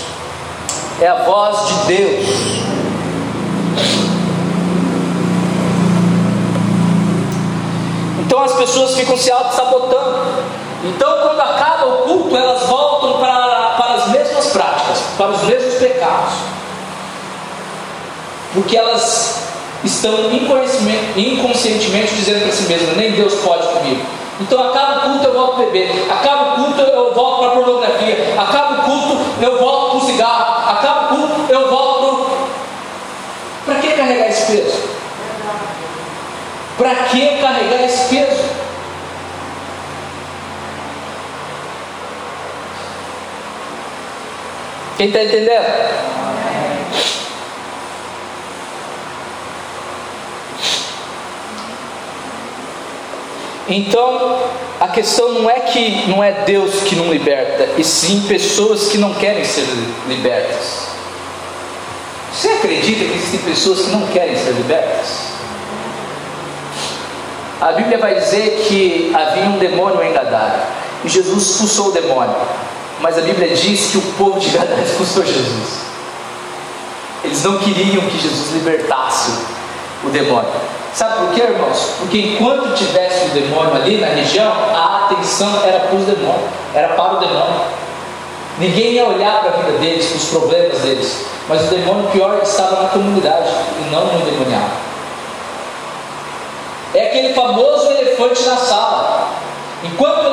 É 1.03 1.09
a 1.09 1.25
voz 1.25 1.69
de 1.69 1.75
Deus. 1.95 2.27
Então 8.21 8.43
as 8.43 8.55
pessoas 8.55 8.95
ficam 8.95 9.17
se 9.17 9.31
auto-sabotando. 9.31 9.86
Quando 11.27 11.41
acaba 11.41 11.87
o 11.87 11.97
culto, 12.03 12.37
elas 12.37 12.63
voltam 12.69 13.19
para, 13.19 13.75
para 13.77 13.95
as 13.95 14.09
mesmas 14.11 14.47
práticas, 14.47 14.99
para 15.19 15.31
os 15.31 15.43
mesmos 15.43 15.75
pecados, 15.75 16.35
porque 18.55 18.77
elas 18.77 19.43
estão 19.83 20.31
inconscientemente 21.17 22.15
dizendo 22.15 22.43
para 22.43 22.53
si 22.53 22.63
mesmas: 22.69 22.97
nem 22.97 23.11
Deus 23.11 23.35
pode 23.45 23.67
comigo. 23.67 24.07
Então, 24.41 24.71
acaba 24.71 24.99
o 24.99 25.11
culto, 25.11 25.25
eu 25.25 25.33
volto 25.35 25.63
a 25.63 25.65
beber, 25.65 26.07
acaba 26.09 26.53
o 26.53 26.65
culto, 26.65 26.81
eu 26.81 27.13
volto 27.13 27.39
para 27.41 27.49
a 27.49 27.51
pornografia, 27.57 28.35
acaba 28.39 28.75
o 28.75 28.83
culto, 28.85 29.19
eu 29.43 29.59
volto 29.59 29.91
para 29.91 29.99
o 29.99 30.07
cigarro, 30.07 30.71
acaba 30.71 31.07
o 31.07 31.17
culto, 31.17 31.53
eu 31.53 31.69
volto 31.69 32.25
para. 33.65 33.75
Para 33.75 33.81
que 33.81 33.97
carregar 33.97 34.29
esse 34.29 34.53
peso? 34.53 34.91
Para 36.79 36.95
que 36.95 37.39
carregar 37.39 37.83
esse 37.83 38.15
peso? 38.15 38.46
Quem 44.97 45.09
está 45.09 45.23
entendendo? 45.23 46.07
Então, 53.69 54.39
a 54.81 54.89
questão 54.89 55.33
não 55.33 55.51
é 55.51 55.61
que 55.61 56.09
não 56.09 56.23
é 56.23 56.33
Deus 56.45 56.83
que 56.83 56.95
não 56.95 57.13
liberta, 57.13 57.69
e 57.77 57.85
sim 57.85 58.23
pessoas 58.29 58.89
que 58.89 58.97
não 58.97 59.13
querem 59.15 59.45
ser 59.45 59.67
libertas. 60.07 60.87
Você 62.33 62.49
acredita 62.49 63.05
que 63.05 63.13
existem 63.13 63.41
pessoas 63.41 63.83
que 63.83 63.91
não 63.91 64.07
querem 64.07 64.37
ser 64.37 64.53
libertas? 64.53 65.37
A 67.61 67.73
Bíblia 67.73 67.99
vai 67.99 68.15
dizer 68.15 68.67
que 68.69 69.13
havia 69.15 69.45
um 69.45 69.59
demônio 69.59 70.05
engadado, 70.05 70.63
e 71.05 71.09
Jesus 71.09 71.51
expulsou 71.51 71.89
o 71.89 71.93
demônio. 71.93 72.37
Mas 73.01 73.19
a 73.19 73.21
Bíblia 73.21 73.55
diz 73.55 73.91
que 73.91 73.99
o 73.99 74.03
povo 74.19 74.41
de 74.41 74.49
Gadara 74.51 74.81
expulsou 74.83 75.25
Jesus. 75.25 75.87
Eles 77.25 77.43
não 77.45 77.59
queriam 77.59 78.03
que 78.03 78.19
Jesus 78.19 78.53
libertasse 78.53 79.33
o 80.05 80.11
demônio. 80.11 80.51
Sabe 80.95 81.27
por 81.27 81.35
quê, 81.35 81.43
irmãos? 81.43 81.93
Porque 81.99 82.19
enquanto 82.19 82.75
tivesse 82.75 83.27
o 83.27 83.29
demônio 83.31 83.75
ali 83.75 83.99
na 83.99 84.07
região, 84.07 84.51
a 84.51 85.05
atenção 85.05 85.63
era 85.65 85.81
para 85.81 85.97
os 85.97 86.07
demônios, 86.07 86.51
era 86.75 86.89
para 86.95 87.17
o 87.17 87.19
demônio. 87.19 87.61
Ninguém 88.59 88.93
ia 88.93 89.05
olhar 89.05 89.41
para 89.41 89.51
a 89.51 89.57
vida 89.63 89.79
deles, 89.79 90.07
para 90.07 90.17
os 90.17 90.25
problemas 90.29 90.79
deles. 90.79 91.27
Mas 91.49 91.63
o 91.67 91.67
demônio 91.67 92.09
pior 92.11 92.41
estava 92.43 92.83
na 92.83 92.89
comunidade 92.89 93.51
e 93.81 93.91
não 93.91 94.07
no 94.07 94.21
endemoniado. 94.21 94.71
É 96.95 97.09
aquele 97.09 97.35
famoso 97.35 97.91
elefante 97.91 98.43
na 98.45 98.57
sala. 98.57 99.29
Enquanto 99.85 100.26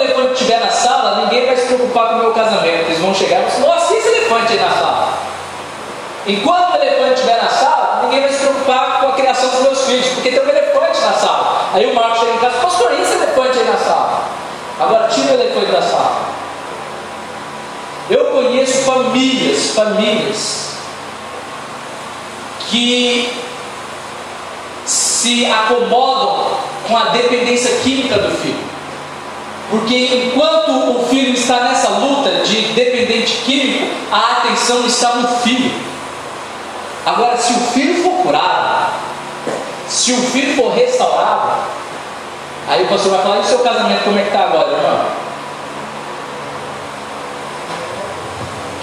vão 3.14 3.16
chegar 3.16 3.42
e 3.42 3.52
vão 3.52 3.70
nossa, 3.70 3.94
esse 3.94 4.08
elefante 4.08 4.54
aí 4.54 4.60
na 4.60 4.70
sala. 4.70 5.14
Enquanto 6.26 6.74
o 6.74 6.76
elefante 6.76 7.14
estiver 7.14 7.42
na 7.42 7.50
sala, 7.50 8.00
ninguém 8.04 8.22
vai 8.22 8.30
se 8.32 8.40
preocupar 8.40 9.00
com 9.02 9.08
a 9.10 9.12
criação 9.14 9.50
dos 9.50 9.62
meus 9.62 9.82
filhos, 9.86 10.08
porque 10.08 10.32
tem 10.32 10.40
um 10.40 10.50
elefante 10.50 11.00
na 11.00 11.14
sala. 11.14 11.70
Aí 11.74 11.86
o 11.86 11.96
Marcos 11.96 12.20
chega 12.20 12.34
em 12.34 12.38
casa, 12.38 12.58
pastor, 12.58 12.92
esse 13.00 13.14
elefante 13.14 13.60
aí 13.60 13.66
na 13.66 13.78
sala. 13.78 14.24
Agora 14.80 15.08
tira 15.08 15.32
o 15.32 15.34
elefante 15.34 15.72
da 15.72 15.82
sala. 15.82 16.34
Eu 18.10 18.26
conheço 18.26 18.84
famílias, 18.84 19.70
famílias, 19.72 20.78
que 22.70 23.32
se 24.86 25.46
acomodam 25.46 26.58
com 26.88 26.98
a 26.98 27.06
dependência 27.06 27.78
química 27.82 28.18
do 28.18 28.32
filho. 28.38 28.73
Porque 29.74 29.96
enquanto 29.96 31.00
o 31.00 31.08
filho 31.08 31.34
está 31.34 31.62
nessa 31.62 31.90
luta 31.90 32.30
de 32.46 32.62
dependente 32.74 33.38
químico, 33.44 33.92
a 34.12 34.34
atenção 34.34 34.86
está 34.86 35.16
no 35.16 35.28
filho. 35.40 35.72
Agora, 37.04 37.36
se 37.38 37.54
o 37.54 37.58
filho 37.72 38.04
for 38.04 38.22
curado, 38.22 38.94
se 39.88 40.14
o 40.14 40.18
filho 40.18 40.56
for 40.56 40.76
restaurado, 40.76 41.54
aí 42.70 42.84
o 42.84 42.88
pastor 42.88 43.14
vai 43.14 43.24
falar: 43.24 43.38
e 43.38 43.40
o 43.40 43.44
seu 43.46 43.60
casamento 43.60 44.04
como 44.04 44.20
é 44.20 44.22
que 44.22 44.28
está 44.28 44.42
agora, 44.42 44.78
irmão? 44.78 45.06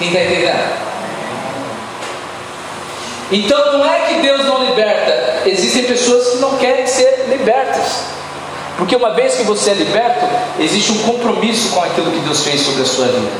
Quem 0.00 0.08
está 0.08 0.22
entendendo? 0.24 0.90
Então 3.30 3.78
não 3.78 3.86
é 3.86 4.00
que 4.08 4.14
Deus 4.14 4.44
não 4.44 4.64
liberta, 4.64 5.42
existem 5.46 5.84
pessoas 5.84 6.30
que 6.30 6.38
não 6.38 6.56
querem 6.56 6.84
ser 6.84 7.26
libertas. 7.28 8.19
Porque 8.80 8.96
uma 8.96 9.10
vez 9.10 9.34
que 9.34 9.42
você 9.42 9.72
é 9.72 9.74
liberto, 9.74 10.24
existe 10.58 10.90
um 10.90 10.98
compromisso 11.02 11.68
com 11.68 11.82
aquilo 11.82 12.10
que 12.12 12.20
Deus 12.20 12.42
fez 12.42 12.62
sobre 12.62 12.80
a 12.80 12.86
sua 12.86 13.08
vida. 13.08 13.30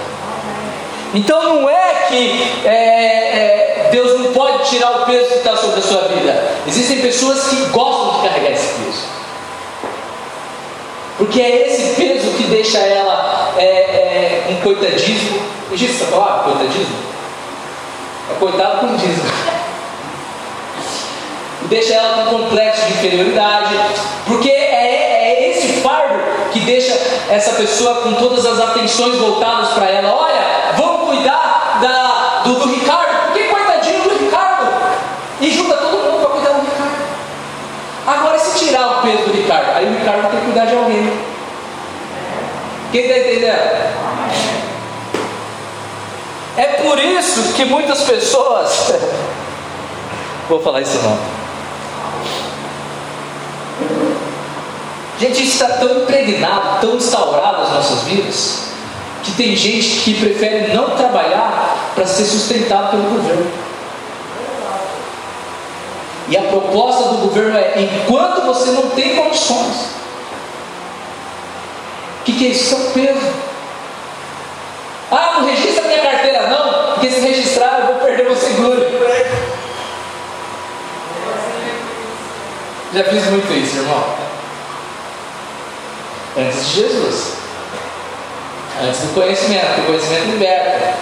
Então 1.14 1.42
não 1.42 1.70
é 1.70 1.94
que 2.08 2.52
é, 2.62 2.68
é, 2.68 3.88
Deus 3.90 4.20
não 4.20 4.34
pode 4.34 4.68
tirar 4.68 5.00
o 5.00 5.06
peso 5.06 5.30
que 5.30 5.38
está 5.38 5.56
sobre 5.56 5.80
a 5.80 5.82
sua 5.82 6.08
vida. 6.08 6.46
Existem 6.68 7.00
pessoas 7.00 7.48
que 7.48 7.56
gostam 7.70 8.20
de 8.20 8.28
carregar 8.28 8.52
esse 8.52 8.68
peso. 8.74 9.08
Porque 11.16 11.40
é 11.40 11.66
esse 11.68 11.94
peso 11.94 12.30
que 12.36 12.44
deixa 12.44 12.76
ela 12.76 13.54
é, 13.56 13.64
é 13.64 14.46
um 14.50 14.56
coitadismo. 14.56 15.40
Existe 15.72 16.02
essa 16.02 16.10
palavra, 16.10 16.52
coitadismo? 16.52 16.96
É 18.30 18.38
coitado 18.38 18.86
com 18.86 18.94
dízimo. 18.94 19.30
deixa 21.62 21.94
ela 21.94 22.24
com 22.24 22.42
complexo 22.42 22.84
de 22.84 22.92
inferioridade. 22.92 23.74
Porque 24.26 24.50
que 24.50 24.69
deixa 26.70 26.92
essa 27.28 27.52
pessoa 27.54 27.96
com 27.96 28.14
todas 28.14 28.46
as 28.46 28.60
atenções 28.60 29.16
voltadas 29.18 29.70
para 29.70 29.90
ela. 29.90 30.14
Olha, 30.14 30.72
vamos 30.76 31.08
cuidar 31.08 31.80
da, 31.82 32.42
do, 32.44 32.54
do 32.60 32.68
Ricardo, 32.68 33.26
porque 33.26 33.48
coitadinho 33.48 34.02
do 34.04 34.10
Ricardo. 34.10 34.68
E 35.40 35.50
junta 35.50 35.74
todo 35.76 35.98
mundo 35.98 36.20
para 36.20 36.30
cuidar 36.30 36.50
do 36.50 36.60
Ricardo. 36.60 36.90
Agora, 38.06 38.38
se 38.38 38.64
tirar 38.64 38.98
o 38.98 39.02
peso 39.02 39.24
do 39.24 39.32
Ricardo, 39.32 39.70
aí 39.74 39.86
o 39.86 39.98
Ricardo 39.98 40.30
tem 40.30 40.38
que 40.38 40.46
cuidar 40.46 40.66
de 40.66 40.76
alguém. 40.76 41.12
Quem 42.92 43.02
está 43.02 43.18
entendendo? 43.18 43.90
É 46.56 46.64
por 46.82 47.00
isso 47.00 47.52
que 47.54 47.64
muitas 47.64 48.02
pessoas. 48.02 48.92
Vou 50.48 50.60
falar 50.60 50.82
isso 50.82 50.98
não. 51.02 51.39
Gente, 55.20 55.42
isso 55.42 55.62
está 55.62 55.76
tão 55.76 56.02
impregnado, 56.02 56.80
tão 56.80 56.96
instaurado 56.96 57.58
nas 57.58 57.72
nossas 57.72 58.04
vidas, 58.04 58.70
que 59.22 59.32
tem 59.32 59.54
gente 59.54 60.00
que 60.00 60.14
prefere 60.14 60.72
não 60.72 60.96
trabalhar 60.96 61.92
para 61.94 62.06
ser 62.06 62.24
sustentado 62.24 62.92
pelo 62.92 63.02
governo. 63.02 63.52
E 66.26 66.38
a 66.38 66.42
proposta 66.44 67.10
do 67.10 67.18
governo 67.18 67.58
é: 67.58 67.82
enquanto 67.82 68.46
você 68.46 68.70
não 68.70 68.88
tem 68.90 69.14
condições, 69.14 69.90
o 72.20 72.24
que, 72.24 72.32
que 72.32 72.46
é 72.46 72.48
isso? 72.48 72.74
Isso 72.74 72.76
é 72.76 72.92
peso. 72.92 73.32
Ah, 75.10 75.34
não 75.34 75.50
registra 75.50 75.84
minha 75.84 76.00
carteira, 76.00 76.48
não, 76.48 76.94
porque 76.94 77.10
se 77.10 77.20
registrar 77.20 77.80
eu 77.80 77.86
vou 77.88 77.96
perder 77.96 78.24
meu 78.24 78.36
seguro. 78.36 78.86
Já 82.94 83.04
fiz 83.04 83.26
muito 83.26 83.52
isso, 83.52 83.76
irmão 83.76 84.19
antes 86.36 86.68
de 86.68 86.74
Jesus. 86.82 87.36
Antes 88.82 89.00
do 89.00 89.14
conhecimento, 89.14 89.66
porque 89.66 89.80
o 89.80 89.84
conhecimento 89.86 90.26
liberta. 90.26 90.94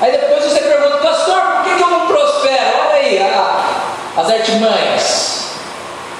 Aí 0.00 0.12
depois 0.12 0.44
você 0.44 0.60
pergunta, 0.60 0.98
pastor, 0.98 1.40
por 1.40 1.64
que, 1.64 1.76
que 1.76 1.82
eu 1.82 1.88
não 1.88 2.06
prospero? 2.06 2.78
Olha 2.80 2.96
aí 2.96 3.18
a, 3.18 3.84
as 4.16 4.30
artimanhas. 4.30 5.42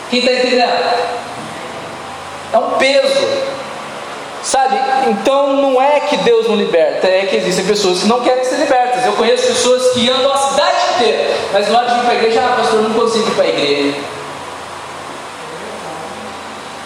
Quem 0.09 0.21
está 0.21 0.33
entendendo? 0.33 0.73
É 2.53 2.59
um 2.59 2.71
peso. 2.79 3.53
Sabe? 4.43 4.77
Então 5.09 5.55
não 5.55 5.81
é 5.81 6.01
que 6.01 6.17
Deus 6.19 6.49
não 6.49 6.57
liberta, 6.57 7.07
é 7.07 7.27
que 7.27 7.37
existem 7.37 7.65
pessoas 7.65 8.01
que 8.01 8.09
não 8.09 8.21
querem 8.21 8.45
ser 8.45 8.57
libertas. 8.57 9.05
Eu 9.07 9.13
conheço 9.13 9.47
pessoas 9.47 9.93
que 9.93 10.11
andam 10.11 10.33
a 10.33 10.37
cidade 10.37 10.77
inteira, 10.95 11.35
mas 11.53 11.69
na 11.69 11.79
hora 11.79 11.89
de 11.91 11.99
ir 11.99 12.03
para 12.03 12.11
a 12.11 12.15
igreja, 12.15 12.41
ah, 12.41 12.57
pastor, 12.57 12.83
não 12.83 12.93
consigo 12.93 13.29
ir 13.29 13.35
para 13.35 13.45
a 13.45 13.49
igreja. 13.49 13.95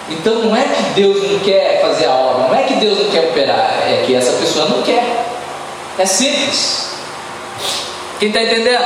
Então 0.09 0.35
não 0.37 0.57
é 0.57 0.62
que 0.62 0.83
Deus 0.95 1.31
não 1.31 1.38
quer 1.40 1.81
fazer 1.81 2.07
a 2.07 2.14
obra, 2.14 2.49
não 2.49 2.55
é 2.55 2.62
que 2.62 2.75
Deus 2.75 2.99
não 2.99 3.11
quer 3.11 3.29
operar, 3.29 3.83
é 3.88 4.05
que 4.07 4.14
essa 4.14 4.33
pessoa 4.33 4.66
não 4.66 4.83
quer. 4.83 5.05
É 5.99 6.07
simples. 6.07 6.90
Quem 8.19 8.29
está 8.29 8.42
entendendo? 8.42 8.85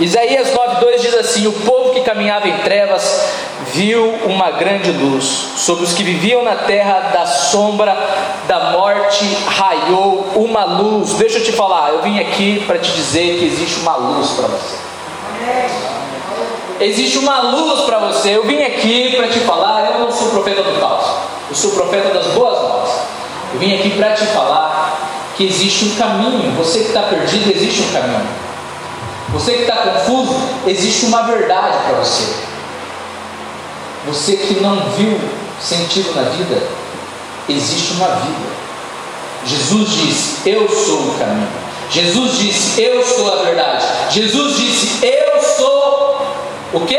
Isaías 0.00 0.52
9,2 0.52 1.00
diz 1.00 1.14
assim: 1.14 1.46
O 1.48 1.52
povo 1.52 1.92
que 1.92 2.02
caminhava 2.02 2.48
em 2.48 2.56
trevas 2.58 3.24
viu 3.72 4.08
uma 4.24 4.52
grande 4.52 4.92
luz, 4.92 5.24
sobre 5.56 5.84
os 5.84 5.92
que 5.92 6.04
viviam 6.04 6.44
na 6.44 6.54
terra 6.54 7.10
da 7.12 7.26
sombra 7.26 7.96
da 8.46 8.70
morte 8.70 9.24
raiou 9.46 10.32
uma 10.36 10.64
luz. 10.64 11.14
Deixa 11.14 11.38
eu 11.38 11.44
te 11.44 11.52
falar, 11.52 11.90
eu 11.90 12.02
vim 12.02 12.20
aqui 12.20 12.62
para 12.66 12.78
te 12.78 12.92
dizer 12.92 13.38
que 13.38 13.46
existe 13.46 13.80
uma 13.80 13.96
luz 13.96 14.30
para 14.30 14.46
você. 14.46 14.87
Existe 16.80 17.18
uma 17.18 17.40
luz 17.40 17.80
para 17.82 17.98
você. 17.98 18.36
Eu 18.36 18.44
vim 18.44 18.62
aqui 18.62 19.16
para 19.16 19.28
te 19.28 19.40
falar. 19.40 19.90
Eu 19.92 20.00
não 20.00 20.12
sou 20.12 20.28
profeta 20.28 20.62
do 20.62 20.80
caos, 20.80 21.04
eu 21.50 21.56
sou 21.56 21.72
profeta 21.72 22.14
das 22.14 22.26
boas 22.28 22.62
novas. 22.62 22.90
Eu 23.52 23.58
vim 23.58 23.74
aqui 23.74 23.90
para 23.90 24.12
te 24.12 24.24
falar 24.26 25.00
que 25.36 25.44
existe 25.44 25.86
um 25.86 25.94
caminho. 25.96 26.52
Você 26.56 26.80
que 26.80 26.88
está 26.88 27.02
perdido, 27.02 27.50
existe 27.50 27.82
um 27.82 27.92
caminho. 27.92 28.28
Você 29.32 29.52
que 29.52 29.62
está 29.62 29.76
confuso, 29.76 30.36
existe 30.66 31.06
uma 31.06 31.22
verdade 31.22 31.78
para 31.86 31.98
você. 31.98 32.24
Você 34.06 34.36
que 34.36 34.60
não 34.60 34.76
viu 34.96 35.18
sentido 35.60 36.14
na 36.14 36.22
vida, 36.30 36.62
existe 37.48 37.92
uma 37.94 38.08
vida. 38.08 38.48
Jesus 39.44 39.90
diz: 39.90 40.46
Eu 40.46 40.68
sou 40.68 41.00
o 41.00 41.18
caminho. 41.18 41.48
Jesus 41.90 42.38
disse: 42.38 42.82
Eu 42.82 43.04
sou 43.04 43.32
a 43.32 43.42
verdade. 43.42 43.84
Jesus 44.10 44.56
disse: 44.56 45.06
Eu 45.06 45.27
o 46.72 46.80
que? 46.80 46.98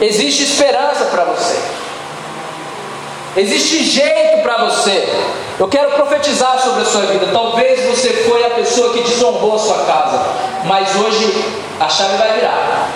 Existe 0.00 0.42
esperança 0.42 1.04
para 1.06 1.24
você. 1.24 1.58
Existe 3.36 3.84
jeito 3.84 4.42
para 4.42 4.64
você. 4.64 5.08
Eu 5.58 5.68
quero 5.68 5.90
profetizar 5.92 6.58
sobre 6.60 6.82
a 6.82 6.84
sua 6.84 7.02
vida. 7.02 7.28
Talvez 7.32 7.80
você 7.86 8.10
foi 8.28 8.44
a 8.44 8.50
pessoa 8.50 8.92
que 8.92 9.02
desonrou 9.02 9.54
a 9.54 9.58
sua 9.58 9.84
casa, 9.84 10.20
mas 10.64 10.94
hoje 10.96 11.44
a 11.80 11.88
chave 11.88 12.16
vai 12.16 12.32
virar. 12.34 12.90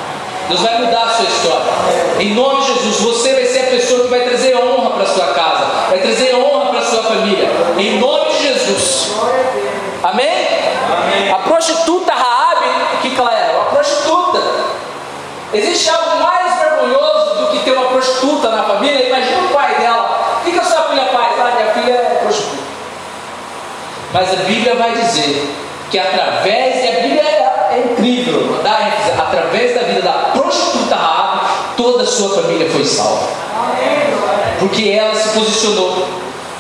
Deus 0.49 0.61
vai 0.61 0.81
mudar 0.81 1.03
a 1.03 1.09
sua 1.11 1.27
história. 1.27 1.73
Em 2.21 2.35
nome 2.35 2.63
de 2.63 2.73
Jesus, 2.73 3.01
você 3.01 3.35
vai 3.35 3.45
ser 3.45 3.61
a 3.61 3.67
pessoa 3.67 4.03
que 4.05 4.09
vai 4.09 4.21
trazer 4.21 4.57
honra 4.57 4.91
para 4.91 5.07
sua 5.07 5.27
casa, 5.27 5.65
vai 5.91 5.99
trazer 5.99 6.35
honra 6.35 6.71
para 6.71 6.83
sua 6.83 7.03
família. 7.03 7.49
Em 7.79 7.99
nome 7.99 8.19
Jesus. 8.39 9.09
Amém? 10.03 10.29
Amém? 10.29 11.33
A 11.33 11.39
prostituta 11.39 12.13
Raabe, 12.13 12.67
o 12.95 12.99
que, 12.99 13.11
que 13.11 13.21
ela 13.21 13.33
era? 13.33 13.59
Uma 13.59 13.65
prostituta. 13.67 14.43
Existe 15.53 15.91
algo 15.91 16.23
mais 16.23 16.59
vergonhoso 16.61 17.35
do 17.37 17.47
que 17.51 17.65
ter 17.65 17.73
uma 17.73 17.89
prostituta 17.89 18.51
na 18.51 18.63
família? 18.65 19.09
Imagina 19.09 19.47
o 19.47 19.49
pai 19.49 19.75
dela. 19.77 20.39
O 20.41 20.45
que, 20.45 20.53
que 20.53 20.59
a 20.59 20.65
sua 20.65 20.83
filha 20.85 21.07
faz? 21.07 21.41
Ah, 21.41 21.53
minha 21.57 21.73
filha 21.73 21.93
é 21.95 22.21
prostituta 22.23 22.63
Mas 24.13 24.33
a 24.33 24.37
Bíblia 24.43 24.75
vai 24.75 24.93
dizer 24.93 25.55
que 25.91 25.99
através, 25.99 26.85
e 26.85 26.89
a 26.89 27.01
Bíblia 27.01 27.23
é, 27.23 27.69
é 27.73 27.93
incrível, 27.93 28.61
dá 28.63 28.79
através 29.19 29.75
da 29.75 29.83
vida 29.83 30.03
da 30.03 30.13
prostituta 30.33 30.95
Raab, 30.95 31.41
toda 31.77 32.03
a 32.03 32.07
sua 32.07 32.43
família 32.43 32.71
foi 32.71 32.85
salva. 32.85 33.29
Porque 34.59 34.91
ela 34.91 35.15
se 35.15 35.31
posicionou. 35.31 36.07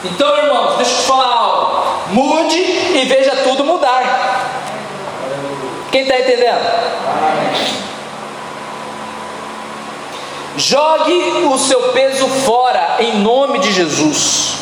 Então, 0.04 0.36
irmãos, 0.38 0.76
deixa 0.76 0.92
eu 0.92 0.96
te 0.98 1.02
falar 1.02 1.26
algo. 1.26 1.47
Mude 2.12 2.58
e 2.58 3.04
veja 3.06 3.36
tudo 3.44 3.64
mudar. 3.64 4.48
Quem 5.90 6.02
está 6.02 6.18
entendendo? 6.18 6.60
Jogue 10.56 11.46
o 11.52 11.58
seu 11.58 11.92
peso 11.92 12.26
fora 12.28 12.96
em 12.98 13.18
nome 13.20 13.58
de 13.60 13.72
Jesus. 13.72 14.56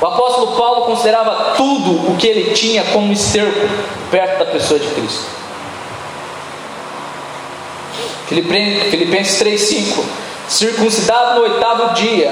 O 0.00 0.06
apóstolo 0.06 0.56
Paulo 0.56 0.86
considerava 0.86 1.54
tudo 1.56 2.12
o 2.12 2.16
que 2.16 2.26
ele 2.26 2.54
tinha 2.54 2.84
como 2.84 3.12
esterco 3.12 3.68
perto 4.10 4.38
da 4.40 4.46
pessoa 4.46 4.78
de 4.78 4.88
Cristo. 4.88 5.36
Filipenses 8.26 9.40
3,5 9.40 10.04
Circuncidado 10.48 11.40
no 11.40 11.42
oitavo 11.42 11.94
dia, 11.94 12.30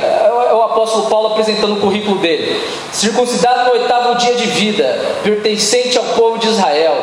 o 0.56 0.62
apóstolo 0.62 1.08
Paulo 1.08 1.28
apresentando 1.28 1.74
o 1.74 1.80
currículo 1.80 2.18
dele. 2.18 2.60
Circuncidado 2.92 3.64
no 3.64 3.80
oitavo 3.80 4.14
dia 4.16 4.34
de 4.34 4.46
vida, 4.46 5.16
pertencente 5.22 5.98
ao 5.98 6.04
povo 6.04 6.38
de 6.38 6.48
Israel, 6.48 6.94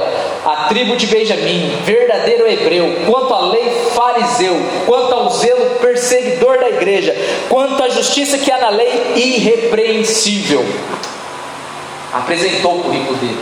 a 0.46 0.68
tribo 0.68 0.96
de 0.96 1.08
Benjamim, 1.08 1.72
verdadeiro 1.84 2.48
hebreu, 2.48 2.96
quanto 3.06 3.34
à 3.34 3.42
lei 3.48 3.70
fariseu, 3.94 4.56
quanto 4.86 5.14
ao 5.14 5.30
zelo 5.30 5.66
perseguidor 5.82 6.60
da 6.60 6.70
igreja, 6.70 7.16
quanto 7.50 7.82
à 7.84 7.90
justiça 7.90 8.38
que 8.38 8.52
há 8.52 8.58
na 8.58 8.70
lei 8.70 9.14
irrepreensível. 9.16 10.66
Apresentou 12.14 12.80
o 12.80 12.84
currículo 12.84 13.18
dele. 13.18 13.40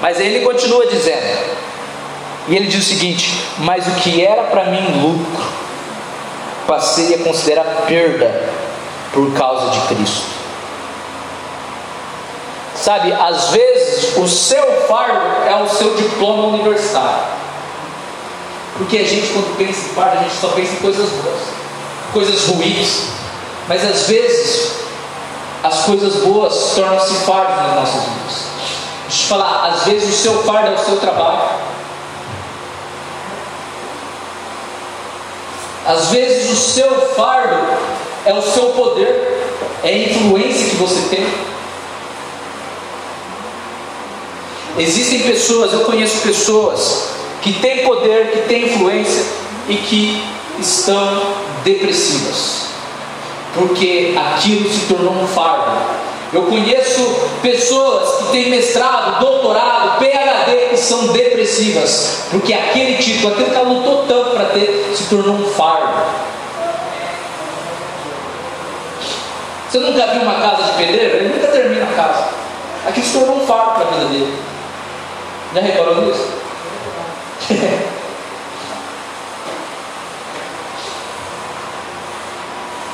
Mas 0.00 0.20
ele 0.20 0.40
continua 0.40 0.86
dizendo: 0.86 1.58
e 2.48 2.56
ele 2.56 2.66
diz 2.66 2.84
o 2.84 2.88
seguinte: 2.88 3.30
Mas 3.58 3.86
o 3.86 3.94
que 4.00 4.24
era 4.24 4.44
para 4.44 4.64
mim 4.64 4.80
lucro, 5.02 5.52
passei 6.68 7.14
a 7.14 7.24
considerar 7.24 7.64
perda 7.86 8.30
por 9.10 9.32
causa 9.32 9.70
de 9.70 9.80
Cristo. 9.88 10.26
Sabe, 12.76 13.10
às 13.10 13.48
vezes 13.48 14.16
o 14.18 14.28
seu 14.28 14.62
fardo 14.86 15.48
é 15.48 15.56
o 15.62 15.68
seu 15.68 15.96
diploma 15.96 16.48
universitário. 16.48 17.38
Porque 18.76 18.98
a 18.98 19.04
gente, 19.04 19.32
quando 19.32 19.56
pensa 19.56 19.80
em 19.80 19.94
fardo, 19.94 20.18
a 20.18 20.22
gente 20.22 20.36
só 20.36 20.48
pensa 20.48 20.74
em 20.74 20.76
coisas 20.76 21.08
boas, 21.08 21.40
coisas 22.12 22.44
ruins. 22.46 23.08
Mas 23.66 23.82
às 23.84 24.06
vezes, 24.06 24.72
as 25.64 25.80
coisas 25.86 26.16
boas 26.16 26.72
tornam-se 26.74 27.14
fardo 27.24 27.56
nas 27.56 27.74
nossas 27.76 28.02
vidas. 28.04 28.48
Deixa 29.08 29.22
eu 29.22 29.22
te 29.22 29.26
falar, 29.26 29.70
às 29.70 29.84
vezes 29.84 30.10
o 30.10 30.22
seu 30.22 30.42
fardo 30.44 30.70
é 30.70 30.74
o 30.74 30.84
seu 30.84 30.96
trabalho. 30.98 31.67
Às 35.86 36.10
vezes 36.10 36.50
o 36.50 36.56
seu 36.56 36.90
fardo 37.14 37.56
é 38.24 38.32
o 38.34 38.42
seu 38.42 38.66
poder, 38.70 39.42
é 39.82 39.88
a 39.88 39.98
influência 39.98 40.70
que 40.70 40.76
você 40.76 41.08
tem. 41.08 41.26
Existem 44.78 45.20
pessoas, 45.20 45.72
eu 45.72 45.80
conheço 45.80 46.18
pessoas 46.18 47.08
que 47.42 47.52
têm 47.54 47.84
poder, 47.84 48.30
que 48.30 48.48
têm 48.48 48.66
influência 48.66 49.24
e 49.68 49.76
que 49.76 50.22
estão 50.60 51.22
depressivas, 51.64 52.66
porque 53.54 54.14
aquilo 54.16 54.70
se 54.70 54.86
tornou 54.86 55.14
um 55.14 55.26
fardo. 55.26 55.76
Eu 56.32 56.42
conheço 56.42 57.02
pessoas 57.40 58.18
que 58.18 58.32
têm 58.32 58.50
mestrado, 58.50 59.18
doutorado, 59.20 59.98
PhD 59.98 60.37
são 60.76 61.08
depressivas, 61.08 62.24
porque 62.30 62.52
aquele 62.52 62.96
título, 63.02 63.32
aquilo 63.32 63.50
que 63.50 63.56
ela 63.56 63.68
lutou 63.68 64.06
tanto 64.06 64.30
para 64.30 64.46
ter, 64.46 64.92
se 64.94 65.04
tornou 65.04 65.36
um 65.36 65.52
fardo. 65.52 66.28
Você 69.70 69.78
nunca 69.78 70.06
viu 70.06 70.22
uma 70.22 70.40
casa 70.40 70.62
de 70.62 70.72
pedreiro? 70.78 71.16
Ele 71.16 71.34
nunca 71.34 71.48
termina 71.48 71.84
a 71.84 71.94
casa. 71.94 72.28
Aquilo 72.86 73.06
se 73.06 73.12
tornou 73.18 73.42
um 73.42 73.46
fardo 73.46 73.72
para 73.72 73.84
a 73.84 73.90
vida 73.90 74.06
dele. 74.06 74.38
Já 75.54 75.60
reparou 75.60 76.06
nisso? 76.06 76.26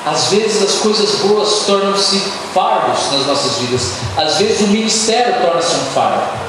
Às 0.07 0.27
vezes 0.29 0.63
as 0.63 0.75
coisas 0.81 1.15
boas 1.21 1.65
tornam-se 1.67 2.19
fardos 2.53 3.11
nas 3.11 3.27
nossas 3.27 3.57
vidas. 3.59 3.93
Às 4.19 4.37
vezes 4.37 4.61
o 4.61 4.67
ministério 4.69 5.35
torna-se 5.41 5.75
um 5.75 5.85
fardo. 5.95 6.44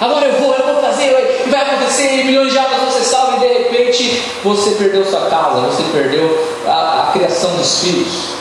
Agora 0.00 0.26
eu 0.26 0.40
vou, 0.40 0.54
eu 0.54 0.66
vou 0.66 0.82
fazer, 0.82 1.44
vai 1.48 1.60
acontecer, 1.60 2.24
milhões 2.24 2.52
de 2.52 2.58
almas 2.58 2.80
você 2.92 3.04
salva 3.04 3.36
e 3.36 3.40
de 3.40 3.46
repente 3.46 4.22
você 4.42 4.70
perdeu 4.72 5.04
sua 5.04 5.28
casa, 5.30 5.60
você 5.60 5.82
perdeu 5.92 6.48
a, 6.66 7.08
a 7.08 7.12
criação 7.12 7.56
dos 7.56 7.80
filhos. 7.80 8.34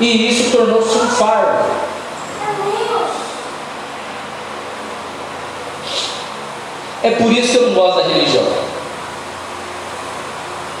E 0.00 0.28
isso 0.28 0.50
tornou-se 0.50 0.96
um 0.96 1.08
fardo. 1.08 1.64
É 7.02 7.10
por 7.10 7.32
isso 7.32 7.50
que 7.50 7.56
eu 7.56 7.68
não 7.68 7.74
gosto 7.74 7.96
da 7.98 8.08
religião. 8.08 8.44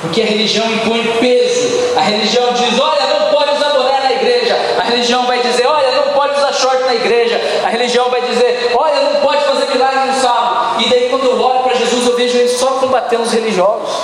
Porque 0.00 0.22
a 0.22 0.26
religião 0.26 0.70
impõe 0.70 1.02
peso. 1.20 1.96
A 1.96 2.00
religião 2.00 2.52
diz: 2.52 2.78
olha, 2.78 3.06
não 3.06 3.30
pode 3.30 3.50
adorar 3.50 4.02
na 4.02 4.12
igreja. 4.12 4.56
A 4.78 4.82
religião 4.82 5.26
vai 5.26 5.40
dizer: 5.40 5.66
olha, 5.66 5.90
não 5.92 6.12
pode 6.12 6.34
usar 6.36 6.52
short 6.52 6.84
na 6.84 6.94
igreja. 6.94 7.40
A 7.64 7.68
religião 7.68 8.10
vai 8.10 8.20
dizer: 8.22 8.55
olha, 8.76 9.10
não 9.10 9.20
pode 9.20 9.44
fazer 9.44 9.66
milagre 9.66 10.10
no 10.10 10.20
sábado. 10.20 10.82
E 10.82 10.88
daí, 10.88 11.08
quando 11.08 11.24
eu 11.24 11.40
olho 11.40 11.60
para 11.60 11.74
Jesus, 11.74 12.06
eu 12.06 12.16
vejo 12.16 12.38
ele 12.38 12.48
só 12.48 12.66
combatendo 12.78 13.22
os 13.22 13.32
religiosos. 13.32 13.96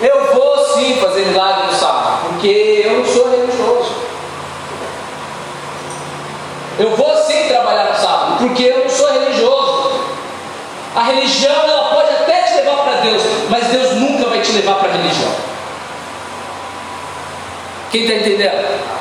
Eu 0.00 0.34
vou 0.34 0.58
sim 0.74 0.96
fazer 1.00 1.26
milagre 1.26 1.66
no 1.66 1.72
sábado, 1.72 2.28
porque 2.28 2.82
eu 2.84 2.98
não 2.98 3.04
sou 3.04 3.30
religioso. 3.30 3.94
Eu 6.78 6.96
vou 6.96 7.16
sim 7.24 7.48
trabalhar 7.48 7.90
no 7.90 7.96
sábado, 7.96 8.36
porque 8.38 8.62
eu 8.62 8.84
não 8.84 8.88
sou 8.88 9.12
religioso. 9.12 9.90
A 10.96 11.02
religião 11.02 11.54
ela 11.54 11.94
pode 11.94 12.10
até 12.10 12.42
te 12.42 12.54
levar 12.54 12.76
para 12.76 13.00
Deus, 13.02 13.22
mas 13.48 13.66
Deus 13.66 13.92
nunca 13.96 14.28
vai 14.28 14.40
te 14.40 14.52
levar 14.52 14.76
para 14.76 14.88
a 14.88 14.92
religião. 14.92 15.30
Quem 17.90 18.02
está 18.02 18.14
entendendo? 18.14 18.99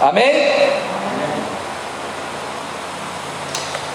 Amém? 0.00 0.52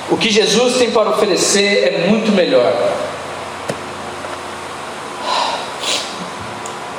O 0.09 0.17
que 0.17 0.29
Jesus 0.29 0.77
tem 0.77 0.91
para 0.91 1.09
oferecer 1.09 1.87
é 1.87 2.07
muito 2.07 2.31
melhor. 2.31 2.73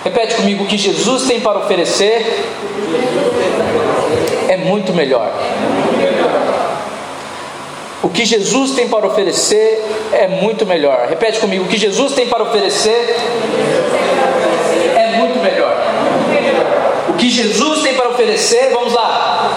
Repete 0.02 0.34
comigo: 0.34 0.64
o 0.64 0.66
que 0.66 0.78
Jesus 0.78 1.24
tem 1.24 1.40
para 1.40 1.58
oferecer 1.58 2.44
é 4.48 4.56
muito 4.56 4.92
melhor. 4.92 5.30
O 8.02 8.08
que 8.08 8.24
Jesus 8.24 8.72
tem 8.72 8.88
para 8.88 9.06
oferecer 9.06 9.82
é 10.12 10.28
muito 10.28 10.66
melhor. 10.66 11.06
Repete 11.08 11.38
comigo: 11.38 11.64
o 11.64 11.68
que 11.68 11.78
Jesus 11.78 12.12
tem 12.14 12.26
para 12.26 12.42
oferecer 12.42 13.16
é 14.96 15.16
muito 15.18 15.38
melhor. 15.42 15.74
O 17.14 17.16
que 17.16 17.30
Jesus 17.30 17.82
tem 17.82 17.94
para 17.94 18.08
oferecer, 18.08 18.70
vamos 18.72 18.92
lá, 18.92 19.50